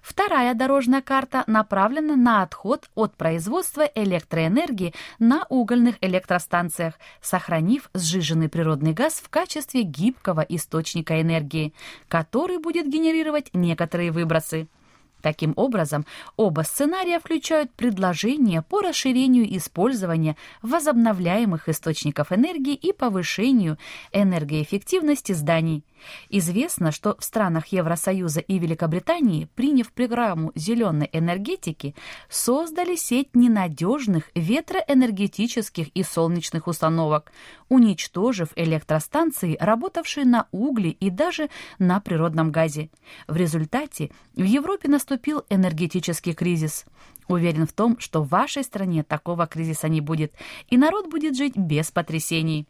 Вторая 0.00 0.54
дорожная 0.54 1.02
карта 1.02 1.44
направлена 1.46 2.16
на 2.16 2.42
отход 2.42 2.88
от 2.94 3.16
производства 3.16 3.82
электроэнергии 3.82 4.94
на 5.18 5.44
угольных 5.50 5.96
электростанциях, 6.00 6.94
сохранив 7.20 7.90
сжиженный 7.92 8.48
природный 8.48 8.94
газ 8.94 9.20
в 9.22 9.28
качестве 9.28 9.82
гибкого 9.82 10.40
источника 10.40 11.20
энергии, 11.20 11.74
который 12.08 12.56
будет 12.56 12.88
генерировать 12.88 13.50
некоторые 13.52 14.10
выбросы. 14.10 14.68
Таким 15.26 15.54
образом, 15.56 16.06
оба 16.36 16.60
сценария 16.60 17.18
включают 17.18 17.72
предложения 17.72 18.62
по 18.62 18.80
расширению 18.80 19.56
использования 19.56 20.36
возобновляемых 20.62 21.68
источников 21.68 22.30
энергии 22.30 22.74
и 22.74 22.92
повышению 22.92 23.76
энергоэффективности 24.12 25.32
зданий– 25.32 25.82
Известно, 26.28 26.92
что 26.92 27.16
в 27.18 27.24
странах 27.24 27.68
Евросоюза 27.68 28.40
и 28.40 28.58
Великобритании, 28.58 29.48
приняв 29.54 29.92
программу 29.92 30.52
зеленой 30.54 31.08
энергетики, 31.12 31.94
создали 32.28 32.96
сеть 32.96 33.34
ненадежных 33.34 34.30
ветроэнергетических 34.34 35.88
и 35.88 36.02
солнечных 36.02 36.66
установок, 36.66 37.32
уничтожив 37.68 38.48
электростанции, 38.56 39.56
работавшие 39.60 40.24
на 40.24 40.46
угле 40.50 40.90
и 40.90 41.10
даже 41.10 41.48
на 41.78 42.00
природном 42.00 42.52
газе. 42.52 42.90
В 43.28 43.36
результате 43.36 44.10
в 44.34 44.42
Европе 44.42 44.88
наступил 44.88 45.44
энергетический 45.50 46.34
кризис. 46.34 46.84
Уверен 47.28 47.66
в 47.66 47.72
том, 47.72 47.98
что 47.98 48.22
в 48.22 48.28
вашей 48.28 48.62
стране 48.62 49.02
такого 49.02 49.46
кризиса 49.46 49.88
не 49.88 50.00
будет, 50.00 50.32
и 50.68 50.76
народ 50.76 51.10
будет 51.10 51.36
жить 51.36 51.56
без 51.56 51.90
потрясений. 51.90 52.66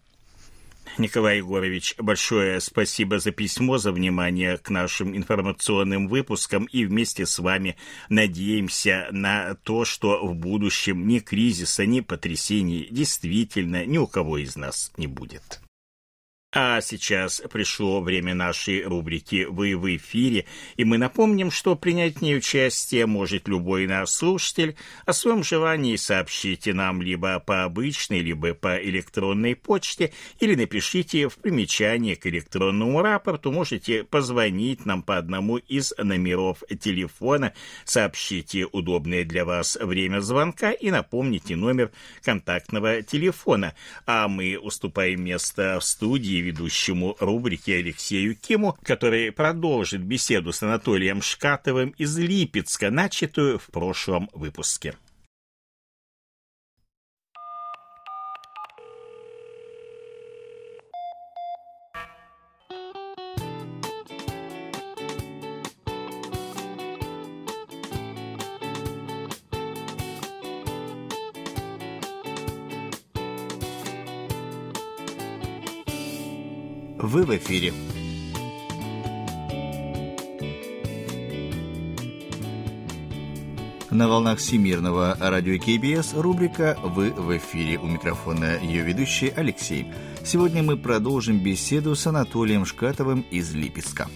Николай 0.99 1.39
Егорович, 1.39 1.95
большое 1.99 2.61
спасибо 2.61 3.19
за 3.19 3.31
письмо, 3.31 3.79
за 3.79 3.93
внимание 3.93 4.57
к 4.57 4.71
нашим 4.71 5.17
информационным 5.17 6.09
выпускам 6.09 6.65
и 6.65 6.85
вместе 6.85 7.27
с 7.27 7.39
вами 7.39 7.77
надеемся 8.09 9.09
на 9.11 9.55
то, 9.55 9.85
что 9.85 10.27
в 10.27 10.35
будущем 10.35 11.07
ни 11.07 11.19
кризиса, 11.19 11.85
ни 11.87 12.01
потрясений 12.01 12.89
действительно 12.91 13.85
ни 13.85 13.99
у 13.99 14.07
кого 14.07 14.39
из 14.39 14.57
нас 14.57 14.93
не 14.97 15.07
будет. 15.07 15.61
А 16.59 16.81
сейчас 16.81 17.43
пришло 17.53 18.01
время 18.01 18.35
нашей 18.35 18.83
рубрики 18.83 19.45
«Вы 19.47 19.77
в 19.77 19.95
эфире», 19.95 20.47
и 20.77 20.87
мы 20.87 20.97
напомним, 20.97 21.51
что 21.51 21.77
принять 21.77 22.17
в 22.17 22.23
ней 22.23 22.39
участие 22.39 23.05
может 23.05 23.47
любой 23.47 23.87
наш 23.87 24.09
слушатель. 24.09 24.75
О 25.05 25.13
своем 25.13 25.45
желании 25.45 25.97
сообщите 25.97 26.73
нам 26.73 27.03
либо 27.03 27.41
по 27.41 27.65
обычной, 27.65 28.21
либо 28.21 28.55
по 28.55 28.83
электронной 28.83 29.55
почте, 29.55 30.15
или 30.41 30.55
напишите 30.55 31.29
в 31.29 31.37
примечании 31.37 32.15
к 32.15 32.27
электронному 32.27 33.03
рапорту. 33.03 33.53
Можете 33.53 34.05
позвонить 34.05 34.87
нам 34.87 35.03
по 35.03 35.19
одному 35.19 35.59
из 35.59 35.93
номеров 35.99 36.63
телефона, 36.81 37.53
сообщите 37.85 38.65
удобное 38.65 39.27
для 39.27 39.45
вас 39.45 39.77
время 39.79 40.21
звонка 40.21 40.73
и 40.73 40.91
напомните 40.91 41.55
номер 41.55 41.91
контактного 42.23 43.03
телефона. 43.03 43.75
А 44.07 44.27
мы 44.27 44.59
уступаем 44.59 45.23
место 45.23 45.77
в 45.79 45.85
студии 45.85 46.46
ведущему 46.47 47.17
рубрики 47.21 47.71
Алексею 47.71 48.37
Киму, 48.37 48.79
который 48.83 49.33
продолжит 49.33 50.03
беседу 50.03 50.53
с 50.53 50.63
Анатолием 50.63 51.23
Шкатовым 51.23 51.91
из 51.99 52.17
Липецка, 52.19 52.91
начатую 52.91 53.59
в 53.59 53.67
прошлом 53.67 54.31
выпуске. 54.33 54.95
Вы 76.99 77.25
в 77.25 77.37
эфире. 77.37 77.75
На 83.91 84.09
волнах 84.09 84.39
Всемирного 84.39 85.15
радио 85.21 85.59
КБС 85.59 86.15
рубрика 86.15 86.79
«Вы 86.83 87.11
в 87.11 87.37
эфире». 87.37 87.79
У 87.79 87.87
микрофона 87.87 88.59
ее 88.63 88.83
ведущий 88.83 89.29
Алексей. 89.29 89.87
Сегодня 90.25 90.63
мы 90.63 90.79
продолжим 90.79 91.39
беседу 91.39 91.95
с 91.95 92.07
Анатолием 92.07 92.65
Шкатовым 92.65 93.27
из 93.31 93.55
Липецка. 93.55 94.09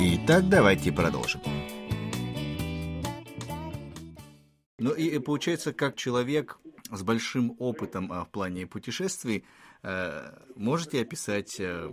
Итак, 0.00 0.48
давайте 0.48 0.90
продолжим. 0.90 1.40
Получается, 5.24 5.72
как 5.72 5.96
человек 5.96 6.58
с 6.90 7.02
большим 7.02 7.56
опытом 7.58 8.12
а, 8.12 8.24
в 8.24 8.30
плане 8.30 8.66
путешествий, 8.66 9.44
э, 9.82 10.10
можете 10.56 11.00
описать 11.00 11.58
э, 11.58 11.88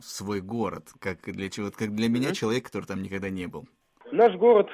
свой 0.00 0.40
город, 0.40 0.84
как 1.00 1.18
для 1.22 1.50
чего, 1.50 1.70
как 1.70 1.94
для 1.94 2.08
меня 2.08 2.32
человек, 2.32 2.64
который 2.66 2.84
там 2.84 3.02
никогда 3.02 3.28
не 3.28 3.46
был? 3.46 3.66
Наш 4.12 4.34
город 4.36 4.68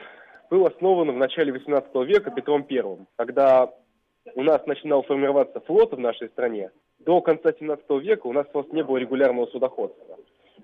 был 0.51 0.67
основан 0.67 1.11
в 1.11 1.17
начале 1.17 1.53
XVIII 1.53 2.05
века 2.05 2.31
Петром 2.31 2.67
I, 2.71 3.07
когда 3.17 3.73
у 4.35 4.43
нас 4.43 4.65
начинал 4.67 5.03
формироваться 5.03 5.61
флот 5.61 5.93
в 5.93 5.99
нашей 5.99 6.29
стране. 6.29 6.71
До 7.01 7.21
конца 7.21 7.51
XVII 7.51 8.01
века 8.01 8.27
у 8.27 8.33
нас 8.33 8.47
просто 8.53 8.75
не 8.75 8.85
было 8.85 8.99
регулярного 8.99 9.47
судоходства. 9.47 10.19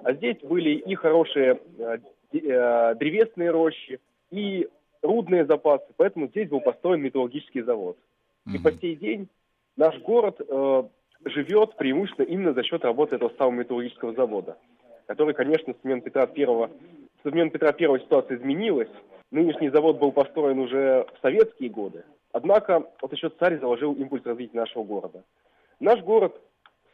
А 0.04 0.12
здесь 0.12 0.38
были 0.42 0.70
и 0.70 0.94
хорошие 0.94 1.60
э, 1.78 1.98
древесные 2.30 3.50
рощи, 3.50 4.00
и 4.30 4.68
рудные 5.02 5.46
запасы, 5.46 5.86
поэтому 5.96 6.28
здесь 6.28 6.48
был 6.48 6.60
построен 6.60 7.00
металлургический 7.00 7.62
завод. 7.62 7.96
Mm-hmm. 8.46 8.54
И 8.54 8.58
по 8.58 8.72
сей 8.72 8.96
день 8.96 9.28
наш 9.76 9.98
город 10.00 10.40
э, 10.40 10.82
живет 11.24 11.76
преимущественно 11.76 12.26
именно 12.26 12.52
за 12.52 12.62
счет 12.62 12.84
работы 12.84 13.16
этого 13.16 13.32
самого 13.36 13.60
металлургического 13.60 14.12
завода, 14.14 14.58
который, 15.06 15.34
конечно, 15.34 15.74
с 15.74 15.82
времен 15.82 16.00
Петра 16.00 16.26
Первого, 16.26 16.70
с 17.22 17.24
времен 17.24 17.50
Петра 17.50 17.72
Первого 17.72 18.00
ситуация 18.00 18.36
изменилась. 18.36 18.90
Нынешний 19.30 19.68
завод 19.68 19.98
был 19.98 20.12
построен 20.12 20.58
уже 20.58 21.06
в 21.14 21.20
советские 21.20 21.68
годы. 21.68 22.04
Однако 22.32 22.84
вот 23.02 23.12
еще 23.12 23.30
царь 23.30 23.58
заложил 23.58 23.94
импульс 23.94 24.24
развития 24.24 24.56
нашего 24.56 24.84
города. 24.84 25.24
Наш 25.80 26.00
город 26.02 26.40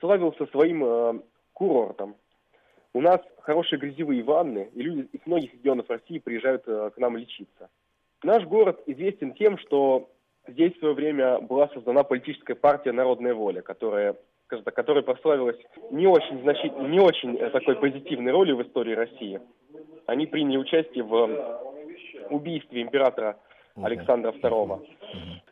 славился 0.00 0.46
своим 0.46 0.84
э, 0.84 1.20
курортом. 1.52 2.16
У 2.92 3.00
нас 3.00 3.20
хорошие 3.40 3.78
грязевые 3.78 4.22
ванны, 4.22 4.70
и 4.74 4.82
люди 4.82 5.08
из 5.12 5.20
многих 5.26 5.52
регионов 5.54 5.88
России 5.90 6.18
приезжают 6.18 6.62
э, 6.66 6.90
к 6.94 6.98
нам 6.98 7.16
лечиться. 7.16 7.68
Наш 8.24 8.44
город 8.44 8.82
известен 8.86 9.34
тем, 9.34 9.58
что 9.58 10.08
здесь 10.48 10.74
в 10.74 10.78
свое 10.78 10.94
время 10.94 11.40
была 11.40 11.68
создана 11.68 12.04
политическая 12.04 12.54
партия 12.54 12.92
«Народная 12.92 13.34
воля», 13.34 13.60
которая 13.60 14.16
которая 14.46 15.02
прославилась 15.02 15.56
не 15.90 16.06
очень 16.06 16.40
значительной, 16.42 16.90
не 16.90 17.00
очень 17.00 17.36
э, 17.36 17.50
такой 17.50 17.76
позитивной 17.76 18.30
ролью 18.30 18.56
в 18.56 18.62
истории 18.62 18.94
России. 18.94 19.40
Они 20.06 20.26
приняли 20.26 20.58
участие 20.58 21.02
в 21.02 21.28
убийстве 22.30 22.82
императора 22.82 23.36
Александра 23.74 24.32
II. 24.32 24.86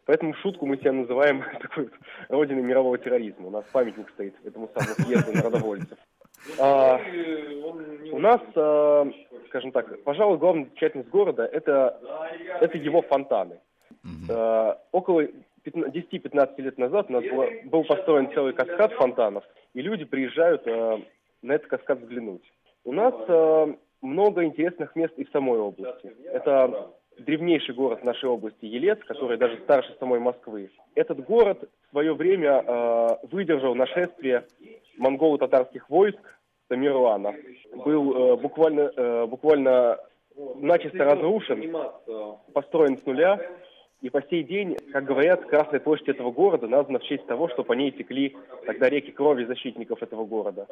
Поэтому 0.04 0.34
шутку 0.34 0.66
мы 0.66 0.76
себя 0.76 0.92
называем 0.92 1.42
такой 1.60 1.90
родиной 2.28 2.62
мирового 2.62 2.98
терроризма. 2.98 3.48
У 3.48 3.50
нас 3.50 3.64
памятник 3.72 4.08
стоит 4.10 4.34
этому 4.44 4.70
самому 4.74 4.94
съезду 4.94 5.32
народовольцев. 5.32 5.98
А, 6.58 6.98
у 8.12 8.18
нас, 8.18 8.40
а, 8.54 9.10
скажем 9.48 9.72
так, 9.72 10.02
пожалуй, 10.04 10.38
главная 10.38 10.64
замечательность 10.66 11.10
города 11.10 11.44
это, 11.44 11.98
это 12.60 12.78
его 12.78 13.02
фонтаны. 13.02 13.58
А, 14.30 14.78
около 14.92 15.22
10-15 15.64 16.60
лет 16.60 16.78
назад 16.78 17.06
у 17.08 17.12
нас 17.12 17.24
было, 17.24 17.48
был 17.64 17.84
построен 17.84 18.32
целый 18.32 18.52
каскад 18.52 18.92
фонтанов, 18.92 19.44
и 19.74 19.80
люди 19.80 20.04
приезжают 20.04 20.62
а, 20.66 21.00
на 21.42 21.52
этот 21.52 21.68
каскад 21.68 22.00
взглянуть. 22.00 22.42
У 22.84 22.92
нас 22.92 23.14
а, 23.28 23.74
много 24.00 24.44
интересных 24.44 24.94
мест 24.96 25.14
и 25.16 25.24
в 25.24 25.30
самой 25.30 25.58
области. 25.58 26.12
Это 26.26 26.90
древнейший 27.18 27.74
город 27.74 28.04
нашей 28.04 28.28
области 28.28 28.64
Елец, 28.64 28.98
который 29.06 29.36
даже 29.36 29.58
старше 29.60 29.94
самой 29.98 30.18
Москвы. 30.18 30.70
Этот 30.94 31.24
город 31.24 31.68
в 31.86 31.90
свое 31.90 32.14
время 32.14 32.64
э, 32.66 33.08
выдержал 33.30 33.74
нашествие 33.74 34.44
монголо-татарских 34.96 35.88
войск 35.90 36.20
Тамерлана. 36.72 37.34
Был 37.84 38.14
э, 38.14 38.36
буквально, 38.36 38.90
э, 38.96 39.26
буквально 39.26 39.98
начисто 40.56 41.04
разрушен, 41.04 41.76
построен 42.54 42.96
с 42.96 43.04
нуля. 43.04 43.38
И 44.00 44.08
по 44.08 44.22
сей 44.22 44.42
день, 44.42 44.76
как 44.90 45.04
говорят, 45.04 45.44
Красная 45.44 45.80
площадь 45.80 46.08
этого 46.08 46.32
города 46.32 46.66
названа 46.66 46.98
в 46.98 47.02
честь 47.02 47.26
того, 47.26 47.48
что 47.48 47.62
по 47.62 47.74
ней 47.74 47.90
текли 47.90 48.34
тогда 48.64 48.88
реки 48.88 49.12
крови 49.12 49.44
защитников 49.44 50.02
этого 50.02 50.24
города. 50.24 50.66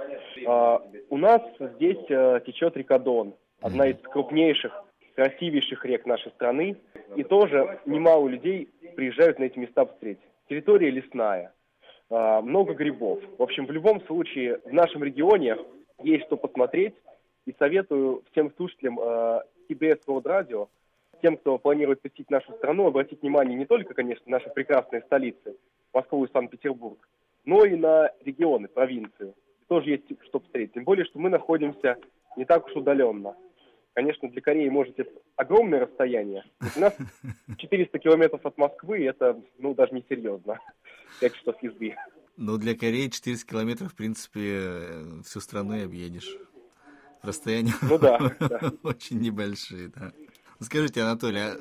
А, 0.47 0.83
у 1.11 1.19
нас 1.19 1.43
здесь 1.77 2.05
а, 2.11 2.41
течет 2.41 2.77
река 2.79 2.99
Дон, 2.99 3.35
одна 3.61 3.89
из 3.89 3.99
крупнейших, 3.99 4.73
красивейших 5.15 5.85
рек 5.85 6.07
нашей 6.07 6.33
страны. 6.33 6.77
И 7.15 7.23
тоже 7.23 7.79
немало 7.85 8.27
людей 8.27 8.69
приезжают 8.97 9.39
на 9.39 9.45
эти 9.45 9.59
места 9.59 9.85
посмотреть. 9.85 10.19
Территория 10.49 10.91
лесная, 10.91 11.53
а, 12.09 12.41
много 12.41 12.75
грибов. 12.75 13.21
В 13.39 13.43
общем, 13.43 13.67
в 13.67 13.71
любом 13.71 14.01
случае, 14.07 14.59
в 14.65 14.73
нашем 14.73 15.05
регионе 15.05 15.57
есть 16.03 16.27
что 16.27 16.37
посмотреть. 16.37 16.95
И 17.47 17.55
советую 17.59 18.23
всем 18.31 18.53
слушателям 18.57 19.01
э, 19.01 19.41
CBS 19.69 20.01
World 20.07 20.25
Radio, 20.25 20.69
тем, 21.23 21.37
кто 21.37 21.59
планирует 21.59 22.01
посетить 22.01 22.31
нашу 22.31 22.53
страну, 22.55 22.87
обратить 22.87 23.23
внимание 23.23 23.57
не 23.57 23.67
только, 23.67 23.95
конечно, 23.95 24.25
на 24.27 24.39
наши 24.39 24.51
прекрасные 24.51 25.03
столицы, 25.03 25.57
Москву 25.93 26.25
и 26.25 26.33
Санкт-Петербург, 26.33 26.99
но 27.45 27.65
и 27.65 27.77
на 27.77 28.11
регионы, 28.25 28.69
провинции. 28.69 29.35
Тоже 29.69 29.91
есть 29.91 30.05
что 30.25 30.41
посмотреть. 30.41 30.73
Тем 30.75 30.85
более, 30.85 31.05
что 31.05 31.19
мы 31.19 31.31
находимся 31.31 31.97
не 32.37 32.45
так 32.45 32.67
уж 32.67 32.73
удаленно. 32.75 33.37
Конечно, 33.93 34.29
для 34.29 34.41
Кореи, 34.41 34.69
может, 34.69 34.99
это 34.99 35.11
огромное 35.37 35.81
расстояние. 35.81 36.45
У 36.77 36.81
нас 36.81 36.97
400 37.59 37.99
километров 37.99 38.45
от 38.45 38.57
Москвы, 38.57 39.05
это, 39.05 39.41
ну, 39.59 39.75
даже 39.75 39.95
не 39.95 40.05
серьезно. 40.09 40.59
5 41.21 41.35
часов 41.35 41.63
езды. 41.63 41.97
Ну, 42.37 42.57
для 42.57 42.75
Кореи 42.75 43.09
400 43.09 43.47
километров, 43.47 43.93
в 43.93 43.97
принципе, 43.97 44.71
всю 45.25 45.41
страну 45.41 45.75
и 45.77 45.85
объедешь. 45.85 46.37
Расстояние 47.23 47.75
ну, 47.83 47.99
да, 47.99 48.19
да. 48.41 48.73
очень 48.83 49.21
небольшие, 49.21 49.89
да. 49.95 50.13
Скажите, 50.59 51.03
Анатолий, 51.03 51.41
а 51.41 51.57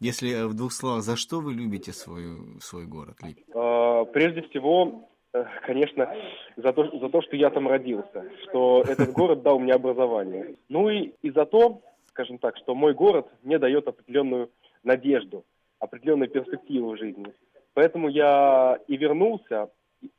если 0.00 0.44
в 0.46 0.54
двух 0.54 0.72
словах, 0.72 1.02
за 1.02 1.16
что 1.16 1.40
вы 1.40 1.54
любите 1.54 1.92
свой, 1.92 2.24
свой 2.60 2.86
город 2.86 3.16
Лип? 3.22 3.38
А, 3.54 4.04
прежде 4.06 4.42
всего, 4.42 5.08
э, 5.32 5.44
конечно, 5.66 6.12
за 6.56 6.72
то, 6.72 6.98
за 6.98 7.08
то, 7.08 7.22
что 7.22 7.36
я 7.36 7.50
там 7.50 7.68
родился, 7.68 8.24
что 8.42 8.82
этот 8.86 9.12
город 9.12 9.42
дал 9.42 9.58
мне 9.58 9.72
образование. 9.72 10.56
Ну 10.68 10.90
и, 10.90 11.12
и 11.22 11.30
за 11.30 11.46
то, 11.46 11.80
скажем 12.08 12.38
так, 12.38 12.56
что 12.56 12.74
мой 12.74 12.92
город 12.92 13.28
мне 13.42 13.58
дает 13.58 13.86
определенную 13.86 14.50
надежду, 14.82 15.44
определенную 15.78 16.28
перспективу 16.28 16.90
в 16.90 16.98
жизни. 16.98 17.32
Поэтому 17.74 18.08
я 18.08 18.78
и 18.86 18.96
вернулся, 18.96 19.70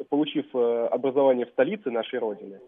получив 0.10 0.46
э, 0.56 0.88
образование 0.88 1.46
в 1.46 1.50
столице 1.50 1.92
нашей 1.92 2.20
Родины, 2.20 2.60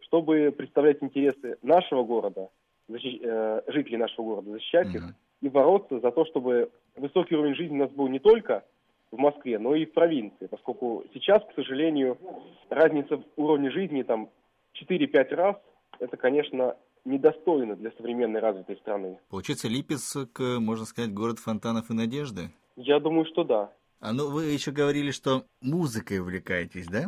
чтобы 0.00 0.52
представлять 0.56 1.02
интересы 1.02 1.56
нашего 1.62 2.04
города, 2.04 2.48
э, 2.88 3.62
жителей 3.68 3.96
нашего 3.96 4.24
города, 4.24 4.50
защищать 4.52 4.88
mm-hmm. 4.88 4.96
их 4.96 5.14
и 5.40 5.48
бороться 5.48 6.00
за 6.00 6.10
то, 6.10 6.24
чтобы 6.26 6.70
высокий 6.96 7.34
уровень 7.34 7.54
жизни 7.54 7.74
у 7.74 7.78
нас 7.78 7.90
был 7.90 8.08
не 8.08 8.18
только 8.18 8.64
в 9.10 9.18
Москве, 9.18 9.58
но 9.58 9.74
и 9.74 9.84
в 9.84 9.92
провинции, 9.92 10.46
поскольку 10.46 11.04
сейчас, 11.12 11.42
к 11.44 11.54
сожалению, 11.54 12.16
разница 12.70 13.16
в 13.16 13.24
уровне 13.36 13.70
жизни 13.70 14.02
там 14.02 14.30
4-5 14.80 15.34
раз, 15.34 15.56
это, 15.98 16.16
конечно, 16.16 16.76
недостойно 17.04 17.76
для 17.76 17.90
современной 17.92 18.40
развитой 18.40 18.76
страны. 18.76 19.18
Получается, 19.28 19.68
Липецк, 19.68 20.38
можно 20.38 20.84
сказать, 20.86 21.12
город 21.12 21.38
фонтанов 21.38 21.90
и 21.90 21.94
надежды? 21.94 22.50
Я 22.76 23.00
думаю, 23.00 23.26
что 23.26 23.44
да. 23.44 23.72
А 24.02 24.12
ну 24.12 24.28
вы 24.30 24.46
еще 24.46 24.72
говорили, 24.72 25.12
что 25.12 25.44
музыкой 25.60 26.18
увлекаетесь, 26.18 26.88
да? 26.88 27.04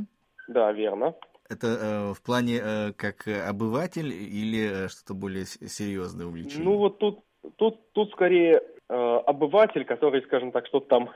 Да, 0.47 0.71
верно. 0.71 1.17
Это 1.51 1.67
э, 1.67 2.13
в 2.15 2.23
плане 2.23 2.61
э, 2.63 2.93
как 2.93 3.27
обыватель 3.27 4.13
или 4.13 4.85
э, 4.85 4.89
что-то 4.89 5.15
более 5.15 5.45
серьезное 5.45 6.27
увлечение? 6.27 6.65
Ну 6.65 6.77
вот 6.77 6.99
тут, 7.01 7.25
тут, 7.57 7.93
тут 7.95 8.13
скорее 8.13 8.63
э, 8.89 8.95
обыватель, 9.27 9.85
который, 9.85 10.23
скажем 10.23 10.53
так, 10.53 10.69
что-то 10.69 10.87
там 10.87 11.11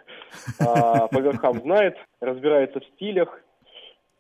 э, 0.59 1.09
по 1.13 1.21
верхам 1.21 1.61
знает, 1.61 1.97
разбирается 2.21 2.81
в 2.81 2.85
стилях, 2.97 3.41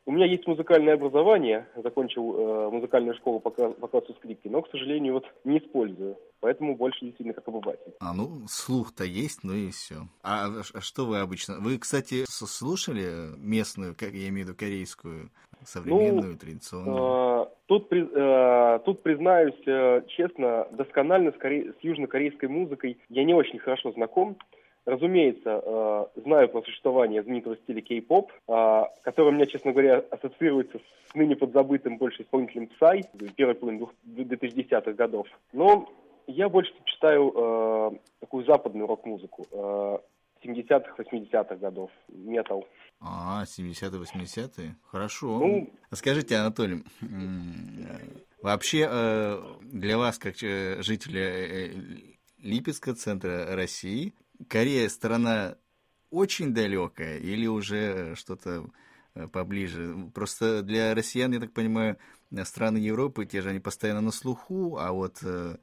у 0.09 0.11
меня 0.11 0.25
есть 0.25 0.47
музыкальное 0.47 0.95
образование, 0.95 1.67
закончил 1.77 2.35
э, 2.35 2.71
музыкальную 2.71 3.15
школу 3.17 3.41
по, 3.41 3.51
по 3.51 3.89
классу 3.89 4.15
скрипки, 4.15 4.49
но, 4.49 4.63
к 4.63 4.71
сожалению, 4.71 5.13
вот 5.13 5.27
не 5.45 5.59
использую. 5.59 6.17
Поэтому 6.41 6.77
больше 6.77 7.01
действительно 7.05 7.35
как 7.35 7.47
обыватель. 7.47 7.93
А, 8.01 8.15
ну, 8.15 8.47
слух-то 8.49 9.05
есть, 9.05 9.41
ну 9.45 9.53
и 9.53 9.71
все. 9.71 9.97
А, 10.23 10.47
а 10.73 10.81
что 10.81 11.05
вы 11.05 11.19
обычно... 11.19 11.59
Вы, 11.61 11.77
кстати, 11.77 12.25
слушали 12.27 13.37
местную, 13.37 13.95
как 13.95 14.13
я 14.13 14.29
имею 14.29 14.47
в 14.47 14.49
виду, 14.49 14.59
корейскую, 14.59 15.29
современную, 15.67 16.33
ну, 16.33 16.39
традиционную? 16.39 17.43
Э, 17.43 17.47
тут, 17.67 17.93
э, 17.93 18.81
тут, 18.87 19.03
признаюсь 19.03 19.61
э, 19.67 20.05
честно, 20.09 20.69
досконально 20.71 21.33
с, 21.33 21.37
коре... 21.37 21.75
с 21.79 21.85
южнокорейской 21.85 22.49
музыкой 22.49 22.97
я 23.11 23.25
не 23.25 23.35
очень 23.35 23.59
хорошо 23.59 23.93
знаком. 23.93 24.39
Разумеется, 24.89 25.63
э, 25.63 26.07
знаю 26.25 26.49
про 26.49 26.63
существование 26.63 27.23
знаменитого 27.23 27.59
стиля 27.59 27.83
кей-поп, 27.83 28.33
э, 28.33 28.83
который 29.03 29.29
у 29.29 29.33
меня, 29.33 29.45
честно 29.45 29.73
говоря, 29.73 30.03
ассоциируется 30.11 30.81
с 31.11 31.15
ныне 31.15 31.37
подзабытым 31.37 31.99
больше 31.99 32.23
исполнителем 32.23 32.71
Psy, 32.81 33.03
первой 33.37 33.55
половины 33.55 33.87
2010-х 34.07 34.93
годов. 34.95 35.27
Но 35.53 35.93
я 36.27 36.49
больше 36.49 36.73
читаю 36.87 37.35
э, 37.37 37.91
такую 38.21 38.47
западную 38.47 38.87
рок-музыку. 38.87 39.47
70-х, 40.43 40.95
80-х 40.97 41.57
годов, 41.57 41.91
метал. 42.09 42.67
А, 42.99 43.45
70-е, 43.45 44.01
80-е? 44.01 44.75
Хорошо. 44.85 45.39
Ну, 45.39 45.71
Скажите, 45.93 46.37
Анатолий, 46.37 46.83
вообще 48.41 48.89
для 49.61 49.99
вас, 49.99 50.19
как 50.19 50.37
жителя 50.37 51.73
Липецкого 52.39 52.95
центра 52.95 53.55
России, 53.55 54.15
Корея 54.47 54.89
страна 54.89 55.57
очень 56.11 56.55
далекая 56.55 57.19
или 57.19 57.47
уже 57.47 58.15
что-то 58.15 58.67
э, 59.15 59.27
поближе? 59.29 59.95
Просто 60.15 60.63
для 60.63 60.95
россиян, 60.95 61.33
я 61.33 61.41
так 61.41 61.53
понимаю, 61.53 61.97
страны 62.45 62.79
Европы, 62.79 63.27
те 63.27 63.41
же 63.41 63.51
они 63.51 63.61
постоянно 63.61 64.01
на 64.01 64.13
слуху, 64.13 64.77
а 64.79 64.93
вот 64.93 65.17
э, 65.25 65.57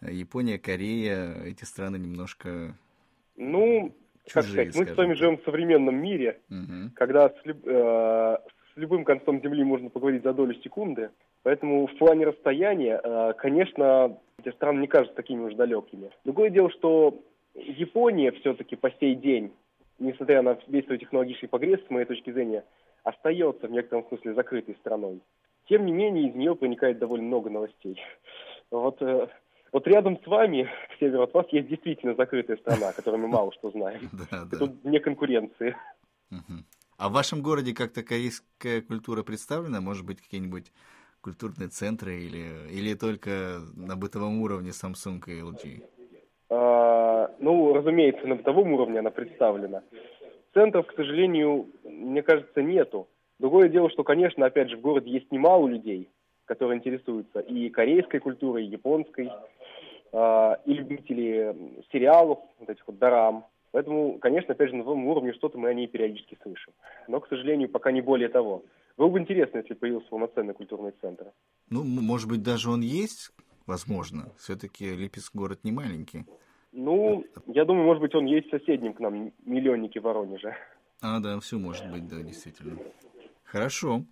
Япония, 0.00 0.58
Корея, 0.58 1.44
эти 1.44 1.64
страны 1.64 1.96
немножко 1.96 2.74
Ну, 3.36 3.94
чужие, 4.26 4.64
как 4.64 4.72
сказать, 4.72 4.76
мы 4.76 4.94
с 4.94 4.96
вами 4.96 5.14
живем 5.14 5.38
в 5.38 5.44
современном 5.44 5.96
мире, 5.96 6.40
угу. 6.50 6.90
когда 6.94 7.28
с, 7.28 7.44
люб, 7.44 7.66
э, 7.66 8.38
с 8.74 8.76
любым 8.76 9.04
концом 9.04 9.40
Земли 9.42 9.64
можно 9.64 9.90
поговорить 9.90 10.22
за 10.22 10.32
долю 10.32 10.54
секунды, 10.62 11.10
поэтому 11.42 11.86
в 11.86 11.96
плане 11.98 12.26
расстояния, 12.26 13.00
э, 13.02 13.32
конечно, 13.38 14.18
эти 14.38 14.52
страны 14.54 14.80
не 14.80 14.88
кажутся 14.88 15.14
такими 15.14 15.42
уж 15.42 15.54
далекими. 15.54 16.10
Другое 16.24 16.50
дело, 16.50 16.70
что 16.70 17.22
Япония 17.54 18.32
все-таки 18.32 18.76
по 18.76 18.90
сей 18.92 19.14
день, 19.14 19.52
несмотря 19.98 20.42
на 20.42 20.58
весь 20.68 20.84
свой 20.86 20.98
технологический 20.98 21.46
прогресс, 21.46 21.80
с 21.86 21.90
моей 21.90 22.06
точки 22.06 22.32
зрения, 22.32 22.64
остается 23.04 23.66
в 23.66 23.70
некотором 23.70 24.06
смысле 24.08 24.34
закрытой 24.34 24.74
страной. 24.76 25.20
Тем 25.68 25.86
не 25.86 25.92
менее, 25.92 26.28
из 26.28 26.34
нее 26.34 26.56
проникает 26.56 26.98
довольно 26.98 27.26
много 27.26 27.50
новостей. 27.50 28.00
Вот, 28.70 29.00
э, 29.02 29.28
вот 29.70 29.86
рядом 29.86 30.18
с 30.22 30.26
вами, 30.26 30.68
к 30.94 30.98
северу 30.98 31.24
от 31.24 31.34
вас, 31.34 31.46
есть 31.50 31.68
действительно 31.68 32.14
закрытая 32.14 32.56
страна, 32.56 32.88
о 32.88 32.92
которой 32.92 33.16
мы 33.16 33.28
мало 33.28 33.52
что 33.52 33.70
знаем. 33.70 34.10
Тут 34.58 34.82
вне 34.82 35.00
конкуренции. 35.00 35.76
А 36.96 37.08
в 37.08 37.12
вашем 37.12 37.42
городе 37.42 37.74
как-то 37.74 38.02
корейская 38.02 38.80
культура 38.80 39.22
представлена? 39.22 39.80
Может 39.80 40.06
быть, 40.06 40.20
какие-нибудь 40.20 40.72
культурные 41.20 41.68
центры 41.68 42.20
или, 42.20 42.68
или 42.70 42.94
только 42.94 43.60
на 43.74 43.96
бытовом 43.96 44.40
уровне 44.40 44.70
Samsung 44.70 45.20
и 45.26 45.40
LG? 45.40 45.82
Ну, 47.42 47.74
разумеется, 47.74 48.24
на 48.28 48.36
бытовом 48.36 48.72
уровне 48.72 49.00
она 49.00 49.10
представлена. 49.10 49.82
Центров, 50.54 50.86
к 50.86 50.94
сожалению, 50.94 51.66
мне 51.82 52.22
кажется, 52.22 52.62
нету. 52.62 53.08
Другое 53.40 53.68
дело, 53.68 53.90
что, 53.90 54.04
конечно, 54.04 54.46
опять 54.46 54.70
же, 54.70 54.76
в 54.76 54.80
городе 54.80 55.10
есть 55.10 55.32
немало 55.32 55.66
людей, 55.66 56.08
которые 56.44 56.78
интересуются 56.78 57.40
и 57.40 57.68
корейской 57.68 58.20
культурой, 58.20 58.64
и 58.64 58.70
японской, 58.70 59.28
э, 60.12 60.56
и 60.66 60.72
любители 60.72 61.82
сериалов, 61.90 62.38
вот 62.60 62.70
этих 62.70 62.86
вот 62.86 62.98
дарам. 62.98 63.44
Поэтому, 63.72 64.18
конечно, 64.20 64.54
опять 64.54 64.68
же, 64.68 64.76
на 64.76 64.84
новом 64.84 65.04
уровне 65.08 65.32
что-то 65.32 65.58
мы 65.58 65.70
о 65.70 65.74
ней 65.74 65.88
периодически 65.88 66.38
слышим. 66.44 66.72
Но, 67.08 67.18
к 67.18 67.28
сожалению, 67.28 67.68
пока 67.68 67.90
не 67.90 68.02
более 68.02 68.28
того. 68.28 68.62
Было 68.96 69.08
бы 69.08 69.18
интересно, 69.18 69.58
если 69.58 69.74
появился 69.74 70.06
полноценный 70.10 70.54
культурный 70.54 70.92
центр. 71.00 71.32
Ну, 71.70 71.82
может 71.82 72.28
быть, 72.28 72.44
даже 72.44 72.70
он 72.70 72.82
есть, 72.82 73.32
возможно. 73.66 74.30
Все-таки 74.38 74.94
Липецк 74.94 75.34
город 75.34 75.64
не 75.64 75.72
маленький. 75.72 76.24
Ну, 76.72 77.24
я 77.46 77.64
думаю, 77.64 77.86
может 77.86 78.00
быть, 78.00 78.14
он 78.14 78.24
есть 78.24 78.48
соседним 78.50 78.94
к 78.94 79.00
нам, 79.00 79.32
миллионники 79.44 79.98
Воронежа. 79.98 80.56
А, 81.02 81.20
да, 81.20 81.38
все 81.40 81.58
может 81.58 81.90
быть, 81.90 82.08
да, 82.08 82.22
действительно. 82.22 82.78
Хорошо. 83.44 84.04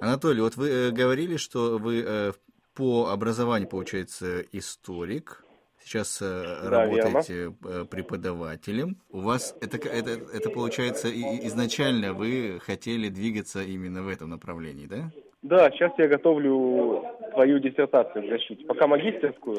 Анатолий, 0.00 0.40
вот 0.40 0.56
вы 0.56 0.68
э, 0.68 0.90
говорили, 0.92 1.36
что 1.36 1.78
вы 1.78 2.04
э, 2.06 2.32
по 2.74 3.08
образованию, 3.08 3.68
получается, 3.68 4.42
историк. 4.52 5.44
Сейчас 5.82 6.22
э, 6.22 6.26
да, 6.70 6.84
работаете 6.84 7.54
верно. 7.60 7.84
преподавателем. 7.86 8.98
У 9.10 9.20
вас 9.20 9.56
это, 9.60 9.76
это, 9.76 10.10
это 10.10 10.50
получается 10.50 11.08
изначально 11.10 12.12
вы 12.12 12.60
хотели 12.60 13.08
двигаться 13.08 13.62
именно 13.62 14.02
в 14.02 14.08
этом 14.08 14.30
направлении, 14.30 14.86
да? 14.86 15.10
Да, 15.42 15.70
сейчас 15.70 15.92
я 15.98 16.06
готовлю 16.06 17.04
свою 17.32 17.58
диссертацию 17.58 18.24
в 18.24 18.28
защите. 18.28 18.66
Пока 18.66 18.86
магистерскую, 18.86 19.58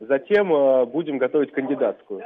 Затем 0.00 0.52
э, 0.52 0.86
будем 0.86 1.18
готовить 1.18 1.52
кандидатскую. 1.52 2.22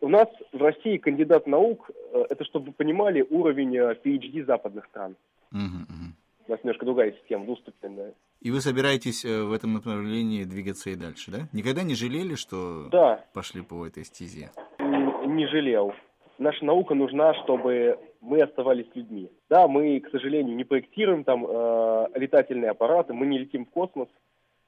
У 0.00 0.08
нас 0.08 0.28
в 0.52 0.62
России 0.62 0.96
кандидат 0.96 1.46
наук, 1.46 1.90
э, 2.12 2.24
это 2.30 2.44
чтобы 2.44 2.66
вы 2.66 2.72
понимали, 2.72 3.24
уровень 3.28 3.76
PhD 3.76 4.40
э, 4.40 4.44
западных 4.44 4.86
стран. 4.86 5.16
Угу, 5.52 5.60
угу. 5.60 6.12
У 6.48 6.50
нас 6.50 6.60
немножко 6.64 6.86
другая 6.86 7.12
система, 7.12 7.44
двуступенная. 7.44 8.14
И 8.40 8.50
вы 8.50 8.60
собираетесь 8.60 9.24
в 9.24 9.52
этом 9.52 9.74
направлении 9.74 10.42
двигаться 10.42 10.90
и 10.90 10.96
дальше, 10.96 11.30
да? 11.30 11.48
Никогда 11.52 11.82
не 11.82 11.94
жалели, 11.94 12.34
что 12.34 12.88
да. 12.90 13.24
пошли 13.32 13.62
по 13.62 13.86
этой 13.86 14.04
стезе? 14.04 14.50
Не 14.80 15.46
жалел. 15.46 15.92
Наша 16.38 16.64
наука 16.64 16.94
нужна, 16.94 17.34
чтобы 17.44 17.96
мы 18.20 18.40
оставались 18.40 18.86
людьми. 18.94 19.30
Да, 19.48 19.68
мы, 19.68 20.00
к 20.00 20.10
сожалению, 20.10 20.56
не 20.56 20.64
проектируем 20.64 21.22
там 21.22 21.46
э, 21.46 22.06
летательные 22.16 22.70
аппараты, 22.72 23.12
мы 23.12 23.26
не 23.26 23.38
летим 23.38 23.64
в 23.64 23.70
космос, 23.70 24.08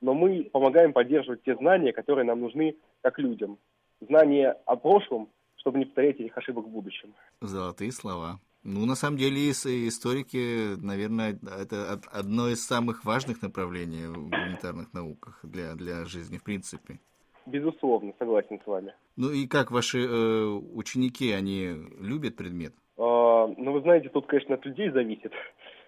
но 0.05 0.12
мы 0.12 0.45
помогаем 0.53 0.93
поддерживать 0.93 1.43
те 1.45 1.57
знания, 1.57 1.93
которые 1.93 2.27
нам 2.27 2.40
нужны 2.40 2.77
как 3.01 3.19
людям. 3.19 3.59
Знания 4.03 4.55
о 4.67 4.77
прошлом, 4.77 5.29
чтобы 5.57 5.79
не 5.79 5.87
повторять 5.87 6.21
этих 6.21 6.37
ошибок 6.37 6.67
в 6.67 6.69
будущем. 6.69 7.14
Золотые 7.40 7.90
слова. 7.90 8.38
Ну, 8.64 8.85
на 8.85 8.97
самом 8.97 9.17
деле, 9.17 9.51
историки, 9.51 10.79
наверное, 10.79 11.31
это 11.31 11.99
одно 12.12 12.49
из 12.49 12.67
самых 12.67 13.05
важных 13.07 13.40
направлений 13.40 14.07
в 14.07 14.29
гуманитарных 14.29 14.93
науках 14.93 15.40
для, 15.43 15.75
для 15.75 16.05
жизни, 16.05 16.37
в 16.37 16.45
принципе. 16.45 16.99
Безусловно, 17.47 18.12
согласен 18.19 18.61
с 18.62 18.67
вами. 18.67 18.95
Ну 19.17 19.31
и 19.31 19.47
как 19.47 19.71
ваши 19.71 20.01
э, 20.01 20.45
ученики, 20.75 21.33
они 21.33 21.75
любят 21.99 22.37
предмет? 22.37 22.75
А, 22.99 23.47
ну, 23.57 23.73
вы 23.73 23.81
знаете, 23.81 24.11
тут, 24.11 24.27
конечно, 24.27 24.55
от 24.55 24.67
людей 24.67 24.90
зависит. 24.90 25.33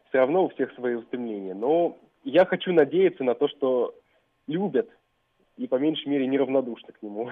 Все 0.08 0.18
равно 0.18 0.44
у 0.44 0.48
всех 0.50 0.72
свои 0.74 0.94
устремления. 0.94 1.54
Но 1.54 1.98
я 2.24 2.44
хочу 2.44 2.72
надеяться 2.72 3.24
на 3.24 3.34
то, 3.34 3.48
что 3.48 3.94
любят 4.46 4.88
и 5.56 5.66
по 5.66 5.76
меньшей 5.76 6.08
мере 6.08 6.26
неравнодушны 6.26 6.92
к 6.92 7.02
нему. 7.02 7.30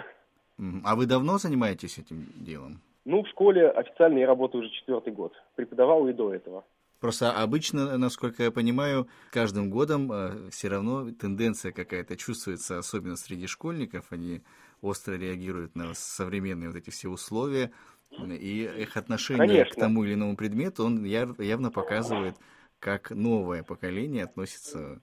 А 0.84 0.94
вы 0.94 1.06
давно 1.06 1.38
занимаетесь 1.38 1.98
этим 1.98 2.26
делом? 2.36 2.80
Ну, 3.04 3.22
в 3.22 3.28
школе 3.28 3.68
официально 3.68 4.18
я 4.18 4.26
работаю 4.26 4.62
уже 4.62 4.72
четвертый 4.72 5.12
год. 5.12 5.32
Преподавал 5.56 6.08
и 6.08 6.12
до 6.12 6.32
этого. 6.32 6.64
Просто 7.00 7.32
обычно, 7.32 7.98
насколько 7.98 8.44
я 8.44 8.50
понимаю, 8.50 9.08
каждым 9.30 9.68
годом 9.68 10.10
э, 10.10 10.50
все 10.50 10.68
равно 10.68 11.10
тенденция 11.10 11.70
какая-то 11.70 12.16
чувствуется, 12.16 12.78
особенно 12.78 13.16
среди 13.16 13.46
школьников. 13.46 14.06
Они 14.10 14.42
остро 14.80 15.14
реагируют 15.14 15.74
на 15.74 15.92
современные 15.92 16.70
вот 16.70 16.78
эти 16.78 16.88
все 16.88 17.08
условия, 17.08 17.72
и 18.10 18.62
их 18.62 18.96
отношение 18.96 19.46
Конечно. 19.46 19.74
к 19.74 19.78
тому 19.78 20.04
или 20.04 20.14
иному 20.14 20.36
предмету, 20.36 20.84
он 20.84 21.04
явно 21.04 21.70
показывает, 21.70 22.36
как 22.78 23.10
новое 23.10 23.62
поколение 23.62 24.24
относится 24.24 25.02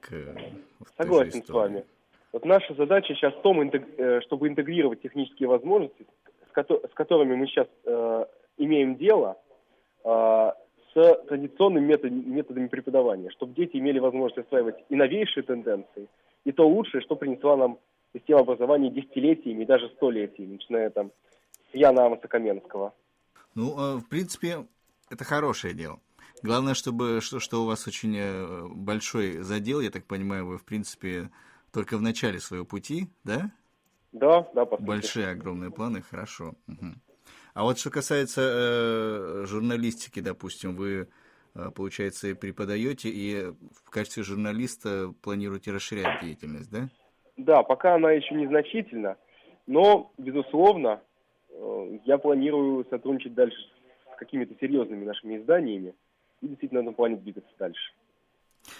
к... 0.00 0.36
Согласен 0.96 1.44
с 1.44 1.48
вами. 1.48 1.84
Вот 2.32 2.44
наша 2.44 2.74
задача 2.74 3.14
сейчас 3.14 3.34
в 3.34 3.42
том, 3.42 3.60
э, 3.60 4.20
чтобы 4.22 4.48
интегрировать 4.48 5.02
технические 5.02 5.48
возможности, 5.48 6.06
с 6.54 6.94
которыми 6.94 7.34
мы 7.34 7.46
сейчас 7.46 7.66
э, 7.84 8.24
имеем 8.58 8.96
дело, 8.96 9.36
э, 10.04 10.52
с 10.94 11.14
традиционными 11.28 11.86
методами, 11.86 12.66
преподавания, 12.66 13.30
чтобы 13.30 13.54
дети 13.54 13.76
имели 13.76 13.98
возможность 13.98 14.46
осваивать 14.46 14.76
и 14.88 14.96
новейшие 14.96 15.44
тенденции, 15.44 16.08
и 16.44 16.52
то 16.52 16.68
лучшее, 16.68 17.00
что 17.02 17.16
принесла 17.16 17.56
нам 17.56 17.78
система 18.12 18.40
образования 18.40 18.90
десятилетиями 18.90 19.62
и 19.62 19.66
даже 19.66 19.88
столетиями, 19.90 20.54
начиная 20.54 20.90
там 20.90 21.12
с 21.70 21.74
Яна 21.74 22.06
Амоса 22.06 22.26
Каменского. 22.28 22.92
Ну, 23.54 23.78
э, 23.78 23.96
в 23.98 24.08
принципе, 24.08 24.66
это 25.10 25.24
хорошее 25.24 25.74
дело. 25.74 26.00
Главное, 26.42 26.74
чтобы 26.74 27.20
что, 27.20 27.38
что 27.38 27.62
у 27.62 27.66
вас 27.66 27.86
очень 27.86 28.16
э, 28.16 28.66
большой 28.68 29.38
задел, 29.38 29.80
я 29.80 29.90
так 29.90 30.06
понимаю, 30.06 30.46
вы, 30.46 30.58
в 30.58 30.64
принципе, 30.64 31.30
только 31.72 31.98
в 31.98 32.02
начале 32.02 32.40
своего 32.40 32.64
пути, 32.64 33.08
да? 33.24 33.50
Да, 34.12 34.48
да, 34.54 34.64
по 34.64 34.76
Большие, 34.82 35.28
огромные 35.28 35.70
планы, 35.70 36.02
хорошо. 36.02 36.54
Угу. 36.66 36.94
А 37.54 37.62
вот 37.62 37.78
что 37.78 37.90
касается 37.90 38.40
э, 38.42 39.44
журналистики, 39.46 40.20
допустим, 40.20 40.76
вы, 40.76 41.08
э, 41.54 41.70
получается, 41.74 42.34
преподаете 42.34 43.08
и 43.10 43.52
в 43.84 43.90
качестве 43.90 44.22
журналиста 44.22 45.12
планируете 45.22 45.72
расширять 45.72 46.22
деятельность, 46.22 46.70
да? 46.70 46.88
Да, 47.36 47.62
пока 47.62 47.94
она 47.94 48.12
еще 48.12 48.34
незначительна, 48.34 49.16
но, 49.66 50.10
безусловно, 50.16 51.00
э, 51.50 51.98
я 52.04 52.18
планирую 52.18 52.86
сотрудничать 52.88 53.34
дальше 53.34 53.58
с 54.14 54.18
какими-то 54.18 54.54
серьезными 54.60 55.04
нашими 55.04 55.38
изданиями 55.38 55.94
и 56.40 56.48
действительно 56.48 56.80
на 56.80 56.84
этом 56.84 56.94
плане 56.94 57.16
двигаться 57.16 57.52
дальше. 57.58 57.92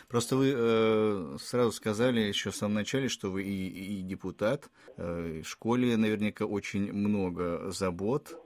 Просто 0.08 0.36
вы 0.36 0.52
э, 0.54 1.36
сразу 1.38 1.72
сказали 1.72 2.20
еще 2.20 2.50
в 2.50 2.56
самом 2.56 2.74
начале, 2.74 3.08
что 3.08 3.30
вы 3.30 3.44
и, 3.44 3.98
и 3.98 4.02
депутат. 4.02 4.70
Э, 4.96 5.40
в 5.42 5.48
школе 5.48 5.96
наверняка 5.96 6.44
очень 6.44 6.92
много 6.92 7.70
забот. 7.70 8.38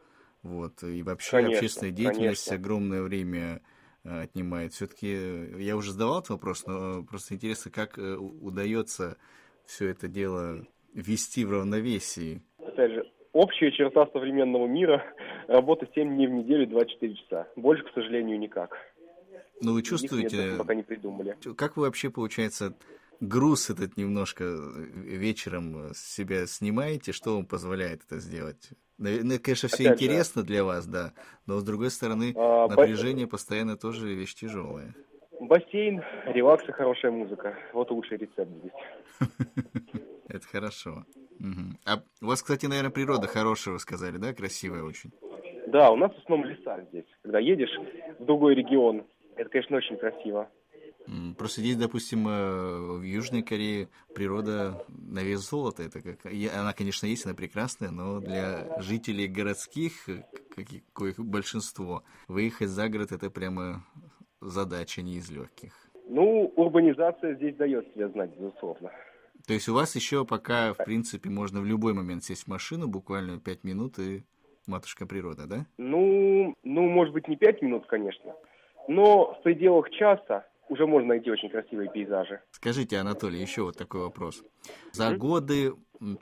Вот, 0.42 0.83
и 0.83 1.03
вообще 1.03 1.31
конечно, 1.31 1.57
общественная 1.57 1.92
деятельность 1.92 2.48
конечно. 2.48 2.64
огромное 2.64 3.03
время 3.03 3.62
э, 4.05 4.22
отнимает. 4.22 4.74
Все-таки 4.74 5.12
э, 5.12 5.61
я 5.61 5.77
уже 5.77 5.92
задавал 5.92 6.18
этот 6.18 6.31
вопрос, 6.31 6.66
но 6.66 7.03
просто 7.03 7.35
интересно, 7.35 7.70
как 7.70 7.98
э, 7.98 8.14
удается 8.14 9.16
все 9.64 9.88
это 9.88 10.07
дело 10.07 10.66
вести 10.92 11.44
в 11.44 11.50
равновесии. 11.50 12.42
Опять 12.59 12.92
же, 12.92 13.11
общая 13.33 13.72
черта 13.72 14.07
современного 14.12 14.66
мира– 14.66 15.03
работа 15.48 15.87
7 15.94 16.14
дней 16.14 16.27
в 16.27 16.33
неделю, 16.33 16.66
24 16.66 17.14
часа. 17.14 17.46
Больше, 17.57 17.85
к 17.85 17.94
сожалению, 17.94 18.38
никак. 18.38 18.77
Ну, 19.61 19.73
вы 19.75 19.83
чувствуете... 19.83 20.37
Нет, 20.37 20.59
пока 20.59 20.75
не 20.75 20.83
придумали. 20.83 21.37
Как 21.57 21.77
вы 21.77 21.85
вообще, 21.85 22.11
получается, 22.11 22.75
груз 23.21 23.71
этот 23.71 23.97
немножко 23.97 24.45
вечером 24.45 25.93
с 25.95 25.99
себя 25.99 26.47
снимаете? 26.47 27.12
Что 27.12 27.37
вам 27.37 27.47
позволяет 27.47 28.03
это 28.07 28.19
сделать? 28.19 28.71
Ну, 28.99 29.38
конечно, 29.43 29.69
все 29.69 29.88
Опять 29.88 30.03
интересно 30.03 30.43
же. 30.43 30.47
для 30.47 30.64
вас, 30.64 30.87
да, 30.87 31.12
но 31.47 31.59
с 31.59 31.64
другой 31.64 31.90
стороны, 31.90 32.33
а, 32.37 32.69
напряжение 32.69 33.27
ба... 33.27 33.33
постоянно 33.33 33.77
тоже 33.77 34.14
вещь 34.14 34.35
тяжелая. 34.35 34.95
Бассейн, 35.40 36.01
релакс 36.27 36.67
и 36.69 36.73
хорошая 36.73 37.11
музыка. 37.11 37.59
Вот 37.73 37.90
лучший 37.90 38.19
рецепт 38.19 38.51
здесь. 38.51 39.29
Это 40.29 40.47
хорошо. 40.47 41.05
А 41.85 42.03
у 42.23 42.27
вас, 42.27 42.43
кстати, 42.43 42.67
наверное, 42.67 42.90
природа 42.90 43.27
хорошая, 43.27 43.75
вы 43.75 43.81
сказали, 43.81 44.17
да? 44.17 44.33
Красивая 44.33 44.85
очень. 44.85 45.11
Да, 45.67 45.90
у 45.90 45.97
нас 45.97 46.12
в 46.12 46.19
основном 46.19 46.49
леса 46.49 46.81
здесь. 46.90 47.05
Когда 47.23 47.40
едешь 47.40 47.77
в 48.19 48.25
другой 48.25 48.55
регион, 48.55 49.05
это, 49.37 49.51
конечно, 49.51 49.77
очень 49.77 49.97
красиво. 49.97 50.49
Просто 51.37 51.61
здесь, 51.61 51.77
допустим, 51.77 52.27
э, 52.27 52.99
в 52.99 53.03
Южной 53.03 53.42
Корее 53.42 53.88
природа 54.14 54.85
на 54.88 55.23
вес 55.23 55.49
золота. 55.49 55.83
Это 55.83 56.01
как... 56.01 56.25
Она, 56.25 56.73
конечно, 56.73 57.07
есть, 57.07 57.27
она 57.27 57.35
прекрасная, 57.35 57.90
но 57.90 58.20
для 58.20 58.81
жителей 58.81 59.27
городских, 59.27 60.09
коих 60.94 61.18
большинство, 61.18 62.05
выехать 62.27 62.68
за 62.68 62.88
город– 62.88 63.12
это 63.12 63.31
прямо 63.31 63.85
задача 64.40 65.03
не 65.03 65.16
из 65.16 65.31
легких. 65.31 65.75
Ну, 66.09 66.53
урбанизация 66.57 67.35
здесь 67.35 67.57
дает 67.57 67.87
себя 67.92 68.09
знать, 68.09 68.31
безусловно. 68.37 68.90
То 69.47 69.53
есть 69.53 69.68
у 69.68 69.75
вас 69.75 69.94
еще 69.94 70.25
пока, 70.25 70.73
в 70.73 70.79
принципе, 70.79 71.29
можно 71.29 71.61
в 71.61 71.66
любой 71.66 71.92
момент 71.92 72.25
сесть 72.25 72.44
в 72.44 72.49
машину, 72.49 72.88
буквально 72.88 73.38
пять 73.38 73.62
минут, 73.62 73.99
и 73.99 74.23
матушка 74.66 75.07
природа, 75.07 75.47
да? 75.47 75.66
Ну, 75.77 76.55
ну, 76.62 76.88
может 76.88 77.12
быть, 77.12 77.29
не 77.29 77.37
пять 77.37 77.61
минут, 77.61 77.87
конечно, 77.87 78.35
но 78.88 79.35
в 79.35 79.42
пределах 79.42 79.90
часа 79.90 80.47
уже 80.68 80.87
можно 80.87 81.09
найти 81.09 81.31
очень 81.31 81.51
красивые 81.51 81.90
пейзажи. 81.90 82.40
Скажите, 82.51 82.99
Анатолий, 82.99 83.40
еще 83.40 83.62
вот 83.62 83.77
такой 83.77 84.03
вопрос. 84.03 84.42
За 84.92 85.11
mm-hmm. 85.11 85.16
годы, 85.16 85.73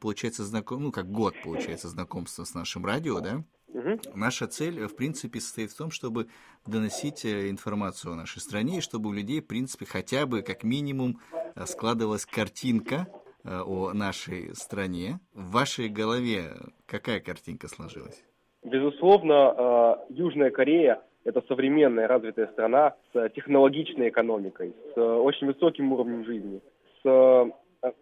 получается, 0.01 0.43
знаком... 0.43 0.83
ну, 0.83 0.93
как 0.93 1.11
год, 1.11 1.35
получается, 1.45 1.89
знакомства 1.89 2.45
с 2.45 2.55
нашим 2.55 2.85
радио, 2.85 3.21
да? 3.21 3.45
Угу. 3.75 4.01
Наша 4.15 4.47
цель, 4.47 4.85
в 4.87 4.95
принципе, 4.97 5.41
состоит 5.41 5.71
в 5.71 5.77
том, 5.77 5.91
чтобы 5.91 6.27
доносить 6.67 7.25
э, 7.25 7.49
информацию 7.49 8.13
о 8.13 8.17
нашей 8.17 8.41
стране, 8.41 8.79
и 8.79 8.81
чтобы 8.81 9.09
у 9.09 9.13
людей, 9.13 9.41
в 9.41 9.47
принципе, 9.47 9.87
хотя 9.87 10.27
бы, 10.27 10.43
как 10.43 10.63
минимум, 10.63 11.21
э, 11.33 11.65
складывалась 11.65 12.27
картинка 12.27 13.07
э, 13.45 13.61
о 13.61 13.93
нашей 13.93 14.55
стране. 14.55 15.21
В 15.33 15.53
вашей 15.53 15.89
голове 15.89 16.53
какая 16.87 17.21
картинка 17.21 17.69
сложилась? 17.69 18.23
Безусловно, 18.63 19.97
Южная 20.11 20.51
Корея 20.51 21.03
это 21.25 21.43
современная 21.49 22.09
развитая 22.09 22.49
страна 22.49 22.95
с 23.13 23.29
технологичной 23.31 24.09
экономикой, 24.09 24.75
с 24.95 24.99
очень 24.99 25.47
высоким 25.47 25.93
уровнем 25.93 26.25
жизни, 26.25 26.61
с, 27.03 27.53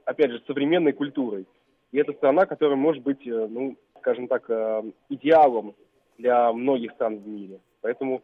опять 0.05 0.31
же, 0.31 0.43
современной 0.47 0.93
культурой. 0.93 1.47
И 1.93 1.99
это 1.99 2.13
страна, 2.13 2.47
которая 2.47 2.77
может 2.77 3.03
быть, 3.03 3.27
э, 3.27 3.47
ну, 3.51 3.77
скажем 3.99 4.29
так, 4.29 4.49
э, 4.49 4.83
идеалом 5.09 5.75
для 6.19 6.53
многих 6.53 6.93
стран 6.93 7.19
в 7.19 7.27
мире. 7.27 7.61
Поэтому 7.81 8.23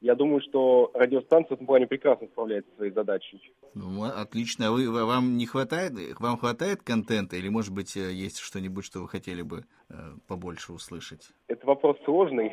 я 0.00 0.14
думаю, 0.14 0.40
что 0.40 0.90
радиостанция 0.94 1.50
в 1.50 1.52
этом 1.54 1.66
плане 1.66 1.86
прекрасно 1.88 2.28
справляется 2.28 2.70
своей 2.76 2.92
задачей. 2.92 3.52
Ну, 3.74 4.04
отлично. 4.04 4.68
А 4.68 4.70
вы, 4.70 5.04
вам 5.04 5.36
не 5.36 5.46
хватает, 5.46 5.92
вам 6.20 6.38
хватает 6.38 6.82
контента 6.82 7.36
или, 7.36 7.48
может 7.48 7.74
быть, 7.74 7.96
э, 7.96 8.12
есть 8.12 8.38
что-нибудь, 8.38 8.84
что 8.84 9.00
вы 9.00 9.08
хотели 9.08 9.42
бы 9.42 9.64
э, 9.90 9.94
побольше 10.28 10.72
услышать? 10.72 11.28
Это 11.48 11.66
вопрос 11.66 11.96
сложный. 12.04 12.52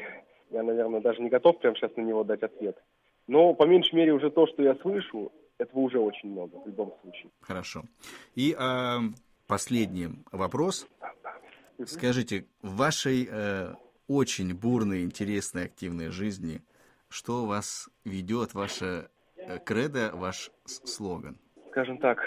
Я, 0.56 0.64
наверное, 0.64 1.02
даже 1.02 1.22
не 1.22 1.30
готов 1.30 1.60
прямо 1.60 1.76
сейчас 1.76 1.94
на 1.98 2.02
него 2.02 2.24
дать 2.24 2.42
ответ. 2.42 2.82
Но, 3.28 3.54
по 3.54 3.66
меньшей 3.66 3.94
мере, 3.96 4.14
уже 4.14 4.30
то, 4.30 4.48
что 4.48 4.64
я 4.64 4.74
слышу, 4.76 5.34
этого 5.58 5.80
уже 5.82 6.00
очень 6.00 6.32
много 6.32 6.56
в 6.62 6.66
любом 6.66 6.94
случае. 7.02 7.30
Хорошо. 7.42 7.84
И 8.36 8.56
э, 8.58 8.98
последний 9.48 10.08
вопрос. 10.32 10.88
Скажите, 11.84 12.46
в 12.62 12.78
вашей 12.78 13.28
э, 13.30 13.74
очень 14.08 14.54
бурной, 14.54 15.04
интересной, 15.04 15.66
активной 15.66 16.08
жизни, 16.08 16.62
что 17.10 17.46
вас 17.46 17.90
ведет, 18.06 18.54
ваше 18.54 19.10
э, 19.36 19.60
кредо, 19.60 20.12
ваш 20.14 20.52
слоган? 20.64 21.38
Скажем 21.72 21.98
так, 21.98 22.20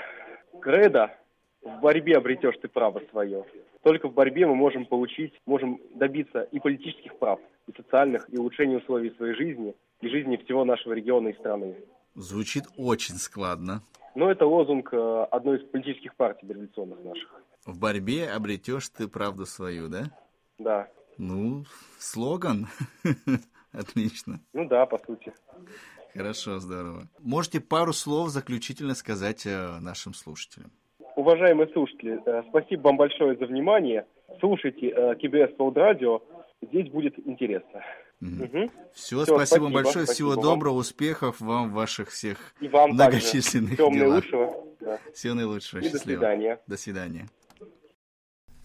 кредо 0.61 1.17
в 1.63 1.81
борьбе 1.81 2.19
обретешь 2.19 2.59
ты 2.61 2.69
право 2.69 3.01
свое. 3.11 3.47
Только 3.89 4.07
в 4.07 4.13
борьбе 4.13 4.47
мы 4.47 4.55
можем 4.55 4.85
получить, 4.85 5.33
можем 5.47 5.81
добиться 5.95 6.43
и 6.43 6.61
политических 6.61 7.19
прав, 7.19 7.41
и 7.67 7.73
социальных, 7.75 8.29
и 8.31 8.37
улучшения 8.37 8.77
условий 8.77 9.15
своей 9.17 9.35
жизни, 9.35 9.75
и 10.03 10.09
жизни 10.09 10.37
всего 10.37 10.67
нашего 10.67 10.93
региона 10.93 11.29
и 11.29 11.39
страны. 11.39 11.75
Звучит 12.15 12.65
очень 12.77 13.15
складно. 13.15 13.83
Но 14.15 14.31
это 14.31 14.45
лозунг 14.45 14.93
э, 14.93 15.27
одной 15.31 15.57
из 15.57 15.71
политических 15.71 16.15
партий 16.17 16.47
революционных 16.47 17.03
наших. 17.03 17.43
В 17.65 17.79
борьбе 17.79 18.29
обретешь 18.29 18.91
ты 18.91 19.09
правду 19.09 19.47
свою, 19.47 19.89
да? 19.89 20.11
Да. 20.59 20.91
Ну, 21.17 21.65
слоган. 21.99 22.67
Отлично. 23.73 24.39
Ну 24.53 24.69
да, 24.69 24.85
по 24.85 24.99
сути. 24.99 25.33
Хорошо, 26.13 26.59
здорово. 26.59 27.09
Можете 27.21 27.61
пару 27.61 27.95
слов 27.95 28.29
заключительно 28.29 28.95
сказать 28.95 29.47
э, 29.47 29.79
нашим 29.81 30.13
слушателям? 30.13 30.73
Уважаемые 31.19 31.67
слушатели, 31.73 32.21
э, 32.27 32.43
спасибо 32.49 32.83
вам 32.83 32.97
большое 32.97 33.37
за 33.37 33.47
внимание. 33.47 34.07
Слушайте 34.39 34.91
э, 34.91 35.17
КБС 35.17 35.59
World 35.59 35.75
Radio, 35.75 36.23
здесь 36.63 36.89
будет 36.91 37.19
интересно. 37.27 37.83
Угу. 38.21 38.45
Угу. 38.45 38.71
Все, 38.95 39.17
Все, 39.17 39.25
спасибо, 39.25 39.37
спасибо 39.37 39.63
вам 39.65 39.73
большое, 39.73 40.05
спасибо 40.05 40.15
всего 40.15 40.31
вам. 40.31 40.41
доброго, 40.43 40.75
успехов 40.75 41.41
вам 41.41 41.71
в 41.71 41.73
ваших 41.73 42.11
всех 42.11 42.55
И 42.61 42.69
вам 42.69 42.93
многочисленных 42.93 43.77
также. 43.77 43.83
Всего 43.83 43.91
делах. 43.91 44.09
наилучшего. 44.09 44.65
Да. 44.79 44.99
Всего 45.13 45.35
наилучшего, 45.35 45.81
И 45.81 45.83
счастливо. 45.83 46.21
До 46.21 46.27
свидания. 46.29 46.61
До 46.69 46.77
свидания. 46.77 47.27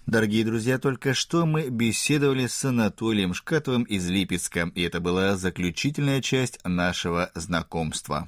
Дорогие 0.05 0.45
друзья, 0.45 0.77
только 0.77 1.15
что 1.15 1.47
мы 1.47 1.69
беседовали 1.71 2.45
с 2.45 2.63
Анатолием 2.63 3.33
Шкатовым 3.33 3.81
из 3.81 4.07
Липецка, 4.07 4.69
и 4.75 4.83
это 4.83 4.99
была 4.99 5.37
заключительная 5.37 6.21
часть 6.21 6.63
нашего 6.63 7.31
знакомства. 7.33 8.27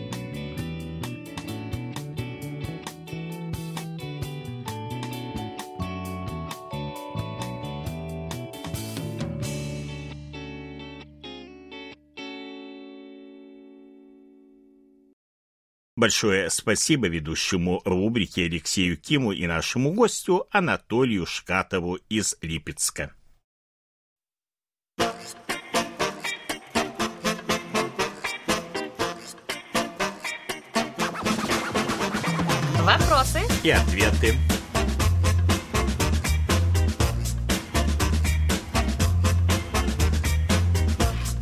Большое 16.01 16.49
спасибо 16.49 17.07
ведущему 17.07 17.83
рубрики 17.85 18.39
Алексею 18.39 18.97
Киму 18.97 19.33
и 19.33 19.45
нашему 19.45 19.93
гостю 19.93 20.47
Анатолию 20.49 21.27
Шкатову 21.27 21.99
из 22.09 22.35
Липецка. 22.41 23.13
Вопросы 32.79 33.41
и 33.63 33.69
ответы. 33.69 34.33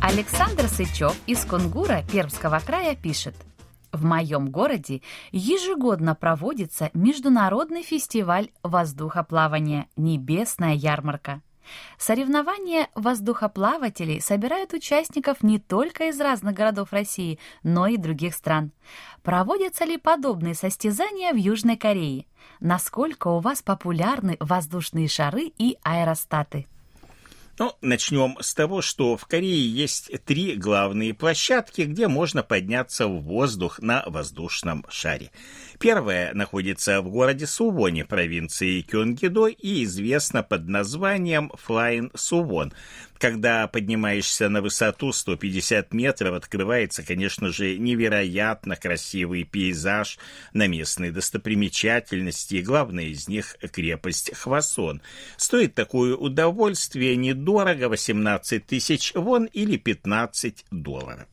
Александр 0.02 0.68
Сычев 0.68 1.16
из 1.26 1.46
Кунгура 1.46 2.04
Пермского 2.12 2.60
края 2.60 2.94
пишет– 2.94 3.34
в 3.92 4.04
моем 4.04 4.50
городе 4.50 5.02
ежегодно 5.32 6.14
проводится 6.14 6.90
Международный 6.94 7.82
фестиваль 7.82 8.50
воздухоплавания 8.62 9.88
«Небесная 9.96 10.74
ярмарка». 10.74 11.42
Соревнования 11.98 12.88
воздухоплавателей 12.94 14.20
собирают 14.20 14.72
участников 14.72 15.42
не 15.42 15.58
только 15.58 16.08
из 16.08 16.20
разных 16.20 16.54
городов 16.54 16.92
России, 16.92 17.38
но 17.62 17.86
и 17.86 17.96
других 17.96 18.34
стран. 18.34 18.72
Проводятся 19.22 19.84
ли 19.84 19.96
подобные 19.96 20.54
состязания 20.54 21.32
в 21.32 21.36
Южной 21.36 21.76
Корее? 21.76 22.26
Насколько 22.58 23.28
у 23.28 23.40
вас 23.40 23.62
популярны 23.62 24.36
воздушные 24.40 25.08
шары 25.08 25.52
и 25.58 25.76
аэростаты? 25.82 26.66
Ну, 27.60 27.76
начнем 27.82 28.38
с 28.40 28.54
того, 28.54 28.80
что 28.80 29.18
в 29.18 29.26
Корее 29.26 29.70
есть 29.70 30.10
три 30.24 30.54
главные 30.56 31.12
площадки, 31.12 31.82
где 31.82 32.08
можно 32.08 32.42
подняться 32.42 33.06
в 33.06 33.20
воздух 33.20 33.80
на 33.80 34.02
воздушном 34.06 34.86
шаре. 34.88 35.30
Первая 35.78 36.32
находится 36.32 37.02
в 37.02 37.10
городе 37.10 37.46
Сувоне, 37.46 38.06
провинции 38.06 38.80
Кёнгидо, 38.80 39.48
и 39.48 39.84
известна 39.84 40.42
под 40.42 40.68
названием 40.68 41.52
Flying 41.66 42.10
Сувон. 42.14 42.72
Когда 43.20 43.66
поднимаешься 43.66 44.48
на 44.48 44.62
высоту 44.62 45.12
150 45.12 45.92
метров, 45.92 46.34
открывается, 46.34 47.02
конечно 47.02 47.52
же, 47.52 47.76
невероятно 47.76 48.76
красивый 48.76 49.44
пейзаж 49.44 50.18
на 50.54 50.66
местные 50.66 51.12
достопримечательности, 51.12 52.54
и 52.56 52.62
главная 52.62 53.04
из 53.04 53.28
них— 53.28 53.56
крепость 53.72 54.34
Хвасон. 54.34 55.02
Стоит 55.36 55.74
такое 55.74 56.16
удовольствие 56.16 57.14
недорого— 57.50 57.88
18 57.90 58.66
тысяч 58.66 59.12
вон 59.14 59.46
или 59.46 59.76
15 59.76 60.64
долларов. 60.70 61.26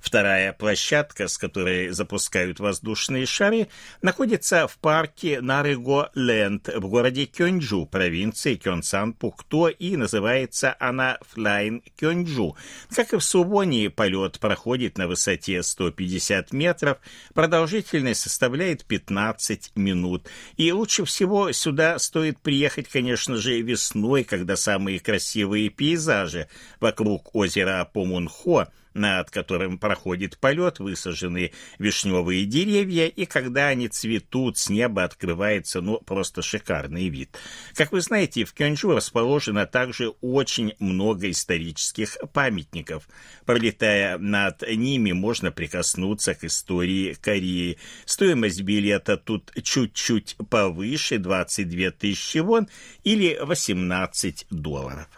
Вторая 0.00 0.52
площадка, 0.52 1.28
с 1.28 1.38
которой 1.38 1.90
запускают 1.90 2.60
воздушные 2.60 3.26
шары, 3.26 3.68
находится 4.02 4.66
в 4.68 4.76
парке 4.78 5.40
Нарыго-Ленд 5.40 6.68
в 6.76 6.88
городе 6.88 7.26
Кёнджу, 7.26 7.86
провинции 7.86 8.54
Кёнсан-Пукто, 8.54 9.68
и 9.68 9.96
называется 9.96 10.76
она 10.78 11.18
Flying 11.34 11.82
Кёнджу. 11.98 12.56
Как 12.94 13.12
и 13.12 13.16
в 13.16 13.24
Сувоне, 13.24 13.90
полет 13.90 14.38
проходит 14.38 14.98
на 14.98 15.08
высоте 15.08 15.62
150 15.62 16.52
метров, 16.52 16.98
продолжительность 17.34 18.20
составляет 18.20 18.84
15 18.84 19.72
минут. 19.76 20.28
И 20.56 20.70
лучше 20.72 21.04
всего 21.04 21.52
сюда 21.52 21.98
стоит 21.98 22.40
приехать, 22.40 22.88
конечно 22.88 23.36
же, 23.36 23.60
весной, 23.60 24.24
когда 24.24 24.56
самые 24.56 25.00
красивые 25.00 25.70
пейзажи 25.70 26.48
вокруг 26.80 27.34
озера 27.34 27.88
Помунхо 27.92 28.68
над 28.98 29.30
которым 29.30 29.78
проходит 29.78 30.38
полет, 30.38 30.78
высажены 30.80 31.52
вишневые 31.78 32.44
деревья, 32.44 33.06
и 33.06 33.24
когда 33.24 33.68
они 33.68 33.88
цветут, 33.88 34.58
с 34.58 34.68
неба 34.68 35.04
открывается, 35.04 35.80
ну, 35.80 35.98
просто 35.98 36.42
шикарный 36.42 37.08
вид. 37.08 37.38
Как 37.74 37.92
вы 37.92 38.00
знаете, 38.00 38.44
в 38.44 38.52
Кёнджу 38.52 38.94
расположено 38.94 39.66
также 39.66 40.08
очень 40.20 40.74
много 40.78 41.30
исторических 41.30 42.18
памятников. 42.32 43.08
Пролетая 43.46 44.18
над 44.18 44.62
ними, 44.68 45.12
можно 45.12 45.52
прикоснуться 45.52 46.34
к 46.34 46.44
истории 46.44 47.14
Кореи. 47.14 47.78
Стоимость 48.04 48.62
билета 48.62 49.16
тут 49.16 49.52
чуть-чуть 49.62 50.36
повыше, 50.50 51.18
22 51.18 51.90
тысячи 51.92 52.38
вон, 52.38 52.68
или 53.04 53.38
18 53.40 54.46
долларов. 54.50 55.08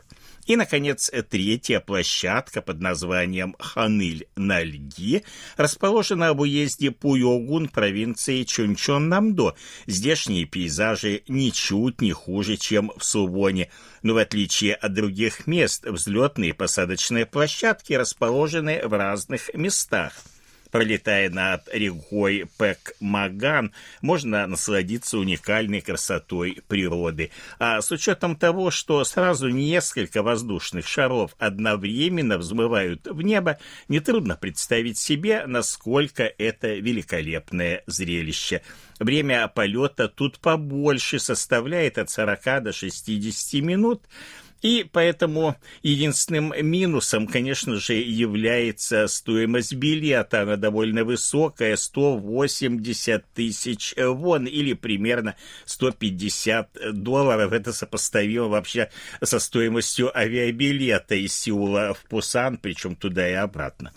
И, 0.51 0.57
наконец, 0.57 1.13
третья 1.31 1.79
площадка 1.79 2.61
под 2.61 2.81
названием 2.81 3.55
Ханыль-на-Льги 3.61 5.23
расположена 5.57 6.33
в 6.33 6.41
уезде 6.41 6.91
Пуйогун 6.91 7.69
провинции 7.69 8.43
Чунчон-Намдо. 8.43 9.55
Здешние 9.87 10.47
пейзажи 10.47 11.23
ничуть 11.29 12.01
не 12.01 12.11
хуже, 12.11 12.57
чем 12.57 12.91
в 12.97 13.05
Сувоне, 13.05 13.71
но 14.03 14.15
в 14.15 14.17
отличие 14.17 14.75
от 14.75 14.93
других 14.93 15.47
мест, 15.47 15.87
взлетные 15.87 16.51
и 16.51 16.53
посадочные 16.53 17.27
площадки 17.27 17.93
расположены 17.93 18.81
в 18.85 18.93
разных 18.93 19.55
местах– 19.55 20.15
Пролетая 20.71 21.31
над 21.31 21.69
рекой 21.73 22.47
Пэк-Маган, 22.59 23.73
можно 24.01 24.47
насладиться 24.47 25.19
уникальной 25.19 25.81
красотой 25.81 26.61
природы. 26.69 27.31
А 27.59 27.81
с 27.81 27.91
учетом 27.91 28.37
того, 28.37 28.71
что 28.71 29.03
сразу 29.05 29.49
несколько 29.49 30.23
воздушных 30.23 30.87
шаров 30.87 31.35
одновременно 31.39 32.39
взмывают 32.39 33.07
в 33.07 33.23
небо, 33.23 33.59
нетрудно 33.89 34.37
представить 34.37 34.99
себе, 34.99 35.45
насколько 35.47 36.23
это 36.25 36.75
великолепное 36.75 37.83
зрелище. 37.87 38.63
Время 38.99 39.49
полета 39.49 40.09
тут 40.09 40.39
побольше 40.39 41.19
составляет 41.19 41.99
от 41.99 42.11
40 42.11 42.63
до 42.63 42.73
60 42.73 43.63
минут, 43.63 44.03
и 44.63 44.87
поэтому 44.91 45.57
единственным 45.83 46.53
минусом, 46.63 47.27
конечно 47.27 47.77
же, 47.77 47.95
является 47.95 49.07
стоимость 49.07 49.75
билета. 49.75 50.43
Она 50.43 50.57
довольно 50.57 51.05
высокая, 51.05 51.77
180 51.77 53.25
тысяч 53.33 53.95
вон, 53.97 54.47
или 54.47 54.75
примерно 54.75 55.37
150 55.65 56.93
долларов. 56.93 57.53
Это 57.53 57.73
сопоставимо 57.73 58.49
вообще 58.49 58.91
со 59.23 59.39
стоимостью 59.39 60.17
авиабилета 60.17 61.15
из 61.15 61.35
Сеула 61.35 61.95
в 61.95 62.09
Пусан, 62.09 62.59
причем 62.59 62.97
туда 62.97 63.29
и 63.29 63.35
обратно. 63.35 63.93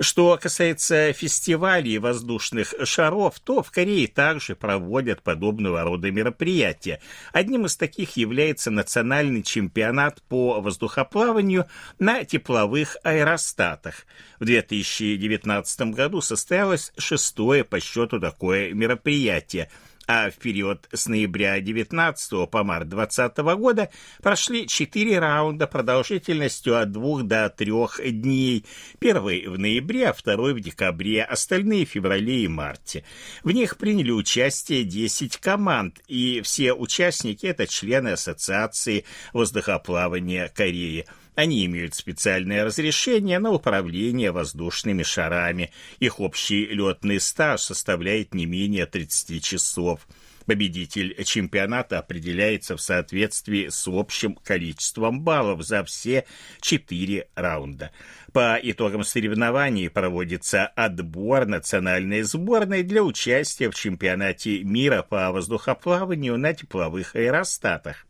Что 0.00 0.38
касается 0.40 1.12
фестивалей 1.12 1.98
воздушных 1.98 2.74
шаров, 2.84 3.40
то 3.40 3.62
в 3.62 3.70
Корее 3.70 4.08
также 4.08 4.56
проводят 4.56 5.22
подобного 5.22 5.82
рода 5.82 6.10
мероприятия. 6.10 7.00
Одним 7.32 7.66
из 7.66 7.76
таких 7.76 8.16
является 8.16 8.70
национальный 8.70 9.42
чемпионат 9.42 10.22
по 10.28 10.60
воздухоплаванию 10.60 11.66
на 11.98 12.24
тепловых 12.24 12.96
аэростатах. 13.02 14.06
В 14.38 14.44
2019 14.44 15.80
году 15.92 16.20
состоялось 16.20 16.92
шестое 16.98 17.64
по 17.64 17.80
счету 17.80 18.20
такое 18.20 18.72
мероприятие– 18.72 19.70
а 20.06 20.30
в 20.30 20.34
период 20.34 20.88
с 20.92 21.06
ноября 21.06 21.60
19 21.60 22.48
по 22.48 22.64
март 22.64 22.88
20 22.88 23.36
года 23.38 23.90
прошли 24.22 24.66
четыре 24.66 25.18
раунда 25.18 25.66
продолжительностью 25.66 26.80
от 26.80 26.92
двух 26.92 27.24
до 27.24 27.50
трех 27.50 28.00
дней. 28.02 28.64
Первый 28.98 29.46
в 29.46 29.58
ноябре, 29.58 30.08
а 30.08 30.12
второй 30.12 30.54
в 30.54 30.60
декабре, 30.60 31.24
остальные 31.24 31.86
в 31.86 31.90
феврале 31.90 32.44
и 32.44 32.48
марте. 32.48 33.04
В 33.42 33.50
них 33.50 33.76
приняли 33.76 34.10
участие 34.10 34.84
10 34.84 35.38
команд, 35.38 36.00
и 36.06 36.40
все 36.42 36.72
участники– 36.72 37.46
это 37.46 37.66
члены 37.66 38.10
Ассоциации 38.10 39.04
воздухоплавания 39.32 40.48
Кореи. 40.54 41.06
Они 41.36 41.66
имеют 41.66 41.94
специальное 41.94 42.64
разрешение 42.64 43.38
на 43.38 43.50
управление 43.50 44.32
воздушными 44.32 45.02
шарами. 45.02 45.70
Их 46.00 46.18
общий 46.18 46.64
летный 46.64 47.20
стаж 47.20 47.60
составляет 47.60 48.34
не 48.34 48.46
менее 48.46 48.86
30 48.86 49.44
часов. 49.44 50.08
Победитель 50.46 51.22
чемпионата 51.24 51.98
определяется 51.98 52.76
в 52.76 52.80
соответствии 52.80 53.68
с 53.68 53.86
общим 53.86 54.34
количеством 54.36 55.20
баллов 55.20 55.62
за 55.62 55.84
все 55.84 56.24
четыре 56.62 57.28
раунда. 57.34 57.90
По 58.32 58.58
итогам 58.62 59.04
соревнований 59.04 59.90
проводится 59.90 60.66
отбор 60.68 61.44
национальной 61.44 62.22
сборной 62.22 62.82
для 62.82 63.02
участия 63.02 63.70
в 63.70 63.74
чемпионате 63.74 64.64
мира 64.64 65.02
по 65.02 65.30
воздухоплаванию 65.32 66.38
на 66.38 66.54
тепловых 66.54 67.14
аэростатах. 67.14 68.06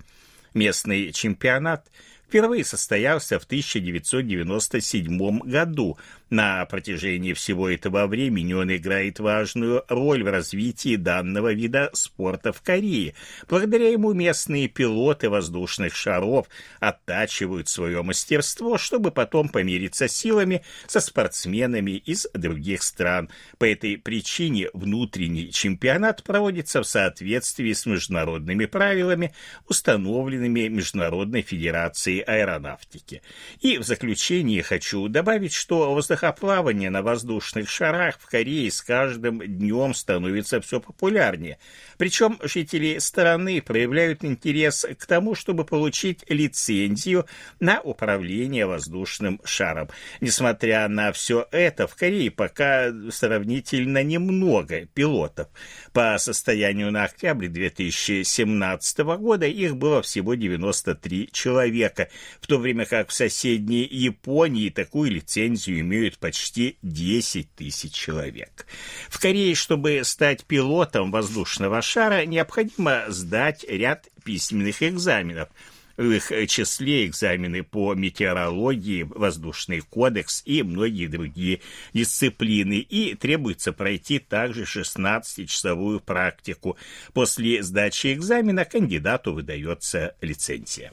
Местный 0.55 1.12
чемпионат 1.12 1.90
впервые 2.28 2.64
состоялся 2.64 3.38
в 3.38 3.44
1997 3.44 5.38
году 5.40 5.98
на 6.28 6.64
протяжении 6.66 7.34
всего 7.34 7.68
этого 7.68 8.06
времени 8.08 8.52
он 8.52 8.74
играет 8.74 9.20
важную 9.20 9.84
роль 9.88 10.24
в 10.24 10.30
развитии 10.30 10.96
данного 10.96 11.52
вида 11.52 11.90
спорта 11.92 12.52
в 12.52 12.62
Корее. 12.62 13.14
Благодаря 13.48 13.90
ему 13.90 14.12
местные 14.12 14.66
пилоты 14.66 15.30
воздушных 15.30 15.94
шаров 15.94 16.48
оттачивают 16.80 17.68
свое 17.68 18.02
мастерство, 18.02 18.76
чтобы 18.76 19.12
потом 19.12 19.48
помириться 19.48 20.08
силами 20.08 20.62
со 20.88 20.98
спортсменами 20.98 21.92
из 21.92 22.26
других 22.34 22.82
стран. 22.82 23.30
По 23.58 23.64
этой 23.64 23.96
причине 23.96 24.68
внутренний 24.72 25.52
чемпионат 25.52 26.24
проводится 26.24 26.82
в 26.82 26.88
соответствии 26.88 27.72
с 27.72 27.86
международными 27.86 28.66
правилами, 28.66 29.32
установленными 29.68 30.66
Международной 30.66 31.42
Федерацией 31.42 32.20
аэронавтики. 32.20 33.22
И 33.60 33.78
в 33.78 33.84
заключение 33.84 34.64
хочу 34.64 35.06
добавить, 35.06 35.52
что 35.52 35.94
воздух 36.16 36.26
Воздухоплавание 36.26 36.90
на 36.90 37.02
воздушных 37.02 37.68
шарах 37.68 38.18
в 38.18 38.26
Корее 38.26 38.70
с 38.70 38.80
каждым 38.80 39.40
днем 39.40 39.92
становится 39.94 40.60
все 40.60 40.80
популярнее. 40.80 41.58
Причем 41.98 42.38
жители 42.42 42.98
страны 42.98 43.60
проявляют 43.60 44.24
интерес 44.24 44.86
к 44.98 45.06
тому, 45.06 45.34
чтобы 45.34 45.64
получить 45.64 46.24
лицензию 46.28 47.26
на 47.60 47.80
управление 47.80 48.66
воздушным 48.66 49.40
шаром. 49.44 49.88
Несмотря 50.20 50.88
на 50.88 51.12
все 51.12 51.46
это, 51.50 51.86
в 51.86 51.94
Корее 51.96 52.30
пока 52.30 52.92
сравнительно 53.10 54.02
немного 54.02 54.86
пилотов. 54.86 55.48
По 55.92 56.16
состоянию 56.18 56.90
на 56.90 57.04
октябрь 57.04 57.48
2017 57.48 58.98
года 59.18 59.46
их 59.46 59.76
было 59.76 60.02
всего 60.02 60.34
93 60.34 61.30
человека, 61.32 62.08
в 62.40 62.46
то 62.46 62.58
время 62.58 62.86
как 62.86 63.10
в 63.10 63.12
соседней 63.12 63.84
Японии 63.84 64.70
такую 64.70 65.10
лицензию 65.10 65.80
имеют 65.80 66.05
имеют 66.07 66.18
почти 66.18 66.78
10 66.82 67.54
тысяч 67.54 67.92
человек. 67.92 68.66
В 69.09 69.18
Корее, 69.18 69.54
чтобы 69.54 70.02
стать 70.04 70.44
пилотом 70.44 71.11
воздушного 71.11 71.82
шара, 71.82 72.24
необходимо 72.24 73.04
сдать 73.09 73.64
ряд 73.68 74.09
письменных 74.24 74.82
экзаменов– 74.82 75.48
в 75.96 76.11
их 76.11 76.30
числе 76.48 77.07
экзамены 77.07 77.62
по 77.62 77.94
метеорологии, 77.94 79.04
воздушный 79.04 79.80
кодекс 79.80 80.42
и 80.44 80.62
многие 80.62 81.07
другие 81.07 81.62
дисциплины. 81.94 82.80
И 82.80 83.14
требуется 83.14 83.72
пройти 83.72 84.18
также 84.18 84.64
16-часовую 84.64 86.00
практику. 86.00 86.76
После 87.14 87.62
сдачи 87.62 88.12
экзамена 88.12 88.66
кандидату 88.66 89.32
выдается 89.32 90.14
лицензия. 90.20 90.92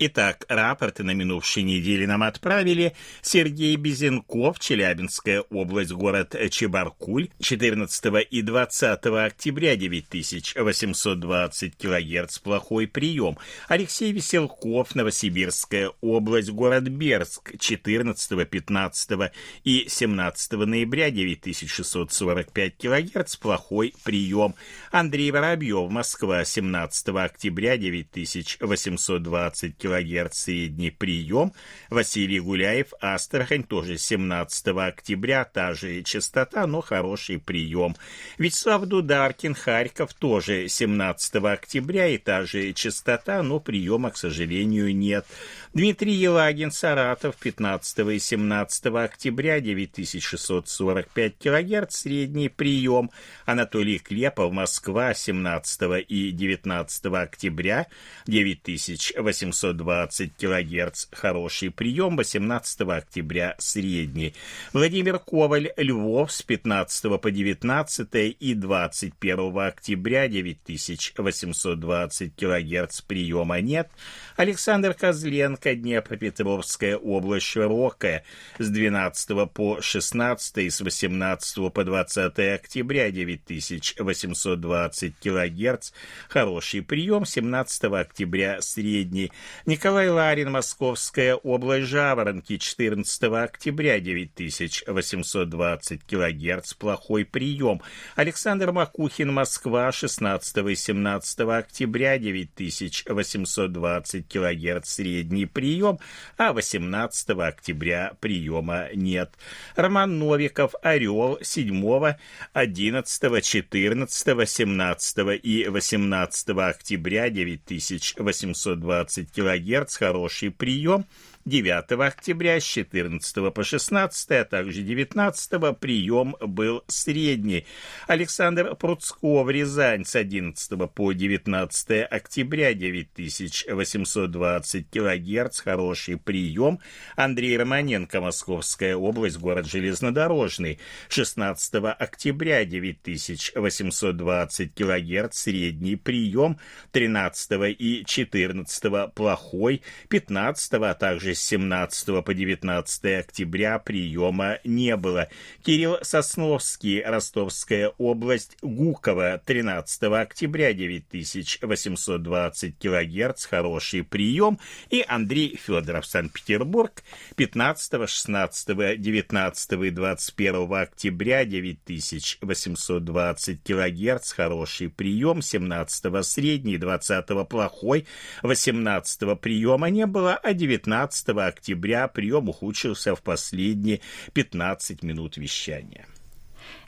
Итак, 0.00 0.44
рапорты 0.48 1.04
на 1.04 1.14
минувшей 1.14 1.62
неделе 1.62 2.08
нам 2.08 2.24
отправили. 2.24 2.96
Сергей 3.22 3.76
Безенков, 3.76 4.58
Челябинская 4.58 5.42
область, 5.42 5.92
город 5.92 6.34
Чебаркуль, 6.50 7.28
14 7.40 8.26
и 8.28 8.42
20 8.42 9.06
октября 9.06 9.76
9820 9.76 11.76
килогерц, 11.76 12.40
плохой 12.40 12.88
прием. 12.88 13.38
Алексей 13.68 14.10
Веселков, 14.10 14.96
Новосибирская 14.96 15.92
область, 16.00 16.50
город 16.50 16.88
Берск, 16.88 17.56
14, 17.56 18.48
15 18.48 19.30
и 19.62 19.86
17 19.88 20.52
ноября 20.52 21.10
9645 21.10 22.76
килогерц, 22.76 23.36
плохой 23.36 23.94
прием. 24.02 24.56
Андрей 24.90 25.30
Воробьев, 25.30 25.88
Москва, 25.88 26.44
17 26.44 27.08
октября 27.10 27.76
9820 27.76 29.76
килогерц 29.76 29.83
средний 30.32 30.90
прием. 30.90 31.52
Василий 31.90 32.40
Гуляев, 32.40 32.92
Астрахань, 33.00 33.64
тоже 33.64 33.98
17 33.98 34.68
октября, 34.68 35.44
та 35.44 35.74
же 35.74 36.02
частота, 36.02 36.66
но 36.66 36.80
хороший 36.80 37.38
прием. 37.38 37.96
Вячеслав 38.38 38.86
Дударкин, 38.86 39.54
Харьков, 39.54 40.14
тоже 40.14 40.68
17 40.68 41.36
октября 41.36 42.08
и 42.08 42.18
та 42.18 42.44
же 42.44 42.72
частота, 42.72 43.42
но 43.42 43.60
приема, 43.60 44.10
к 44.10 44.16
сожалению, 44.16 44.94
нет. 44.94 45.26
Дмитрий 45.74 46.14
Елагин, 46.14 46.70
Саратов, 46.70 47.36
15 47.36 47.98
и 48.10 48.18
17 48.18 48.86
октября, 48.86 49.60
9645 49.60 51.38
килогерц, 51.38 51.96
средний 51.96 52.48
прием. 52.48 53.10
Анатолий 53.44 53.98
Клепов, 53.98 54.52
Москва, 54.52 55.14
17 55.14 56.04
и 56.08 56.30
19 56.30 57.06
октября, 57.06 57.86
9800 58.26 59.73
120 59.74 60.36
кГц 60.36 61.06
хороший 61.12 61.70
прием, 61.70 62.16
18 62.16 62.80
октября 62.82 63.54
средний. 63.58 64.34
Владимир 64.72 65.18
Коваль, 65.18 65.72
Львов 65.76 66.30
с 66.32 66.42
15 66.42 67.20
по 67.20 67.30
19 67.30 68.08
и 68.38 68.54
21 68.54 69.58
октября 69.58 70.28
9820 70.28 72.36
кГц 72.36 73.00
приема 73.02 73.60
нет. 73.60 73.90
Александр 74.36 74.94
Козленко, 74.94 75.74
Днепропетровская 75.74 76.96
область 76.96 77.46
широкая, 77.46 78.22
с 78.58 78.68
12 78.68 79.50
по 79.52 79.80
16 79.80 80.58
и 80.58 80.70
с 80.70 80.80
18 80.80 81.72
по 81.72 81.84
20 81.84 82.38
октября 82.38 83.10
9820 83.10 85.14
кГц, 85.20 85.90
хороший 86.28 86.82
прием, 86.82 87.24
17 87.24 87.84
октября 87.84 88.60
средний. 88.60 89.32
Николай 89.66 90.10
Ларин, 90.10 90.52
Московская 90.52 91.36
область, 91.36 91.86
Жаворонки, 91.86 92.58
14 92.58 93.22
октября, 93.22 93.98
9820 93.98 96.04
килогерц, 96.04 96.74
плохой 96.74 97.24
прием. 97.24 97.80
Александр 98.14 98.72
Макухин, 98.72 99.32
Москва, 99.32 99.90
16 99.90 100.58
и 100.58 100.74
17 100.74 101.40
октября, 101.40 102.18
9820 102.18 104.28
килогерц, 104.28 104.90
средний 104.90 105.46
прием, 105.46 105.98
а 106.36 106.52
18 106.52 107.30
октября 107.30 108.12
приема 108.20 108.88
нет. 108.92 109.32
Роман 109.76 110.18
Новиков, 110.18 110.74
Орел, 110.82 111.38
7, 111.40 112.16
11, 112.52 113.42
14, 113.42 114.46
17 114.46 115.18
и 115.42 115.68
18 115.68 116.50
октября, 116.50 117.30
9820 117.30 119.32
килогерц, 119.32 119.53
кГц, 119.58 119.96
хороший 119.96 120.50
прием. 120.50 121.06
9 121.46 121.92
октября 122.00 122.58
с 122.58 122.64
14 122.64 123.52
по 123.52 123.62
16, 123.62 124.30
а 124.30 124.46
также 124.46 124.80
19 124.80 125.78
прием 125.78 126.36
был 126.40 126.82
средний. 126.88 127.66
Александр 128.06 128.74
Пруцков, 128.76 129.50
Рязань, 129.50 130.06
с 130.06 130.16
11 130.16 130.90
по 130.90 131.12
19 131.12 132.06
октября 132.10 132.72
9820 132.72 134.88
килогерц, 134.88 135.60
хороший 135.60 136.16
прием. 136.16 136.78
Андрей 137.14 137.58
Романенко, 137.58 138.22
Московская 138.22 138.96
область, 138.96 139.36
город 139.36 139.66
Железнодорожный, 139.66 140.78
16 141.10 141.74
октября 141.98 142.64
9820 142.64 144.72
килогерц, 144.72 145.36
средний 145.36 145.96
прием. 145.96 146.58
13 146.92 147.76
и 147.78 148.02
14 148.06 149.12
плохой, 149.12 149.82
15, 150.08 150.72
а 150.74 150.94
также 150.94 151.33
с 151.34 151.40
17 151.40 152.24
по 152.24 152.34
19 152.34 153.04
октября 153.20 153.78
приема 153.78 154.58
не 154.64 154.96
было. 154.96 155.28
Кирилл 155.62 155.98
Сосновский, 156.02 157.02
Ростовская 157.02 157.92
область, 157.98 158.56
Гуково, 158.62 159.42
13 159.44 160.04
октября 160.04 160.72
9820 160.72 162.78
килогерц, 162.78 163.44
хороший 163.46 164.04
прием. 164.04 164.58
И 164.90 165.04
Андрей 165.06 165.56
Федоров, 165.56 166.06
Санкт-Петербург, 166.06 167.02
15, 167.36 168.08
16, 168.08 169.00
19 169.00 169.72
и 169.72 169.90
21 169.90 170.74
октября 170.74 171.44
9820 171.44 173.62
килогерц, 173.62 174.32
хороший 174.32 174.88
прием. 174.88 175.42
17 175.42 176.24
средний, 176.24 176.78
20 176.78 177.48
плохой, 177.48 178.06
18 178.42 179.40
приема 179.40 179.90
не 179.90 180.06
было, 180.06 180.36
а 180.36 180.52
19 180.52 181.23
октября 181.28 182.08
прием 182.08 182.48
ухудшился 182.48 183.14
в 183.14 183.22
последние 183.22 184.00
15 184.32 185.02
минут 185.02 185.36
вещания. 185.36 186.06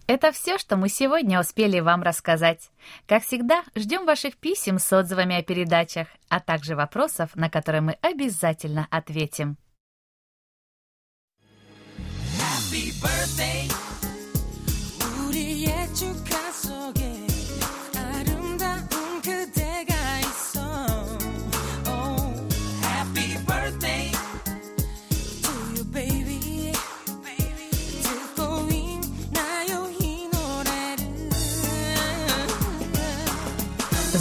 Это 0.06 0.30
все, 0.30 0.56
что 0.56 0.76
мы 0.76 0.88
сегодня 0.88 1.40
успели 1.40 1.80
вам 1.80 2.02
рассказать. 2.02 2.70
Как 3.08 3.24
всегда, 3.24 3.64
ждем 3.74 4.06
ваших 4.06 4.36
писем 4.36 4.78
с 4.78 4.92
отзывами 4.92 5.36
о 5.36 5.42
передачах, 5.42 6.06
а 6.28 6.38
также 6.38 6.76
вопросов, 6.76 7.34
на 7.34 7.50
которые 7.50 7.80
мы 7.80 7.92
обязательно 8.02 8.86
ответим. 8.90 9.56
Happy 12.38 12.92
birthday. 13.02 13.65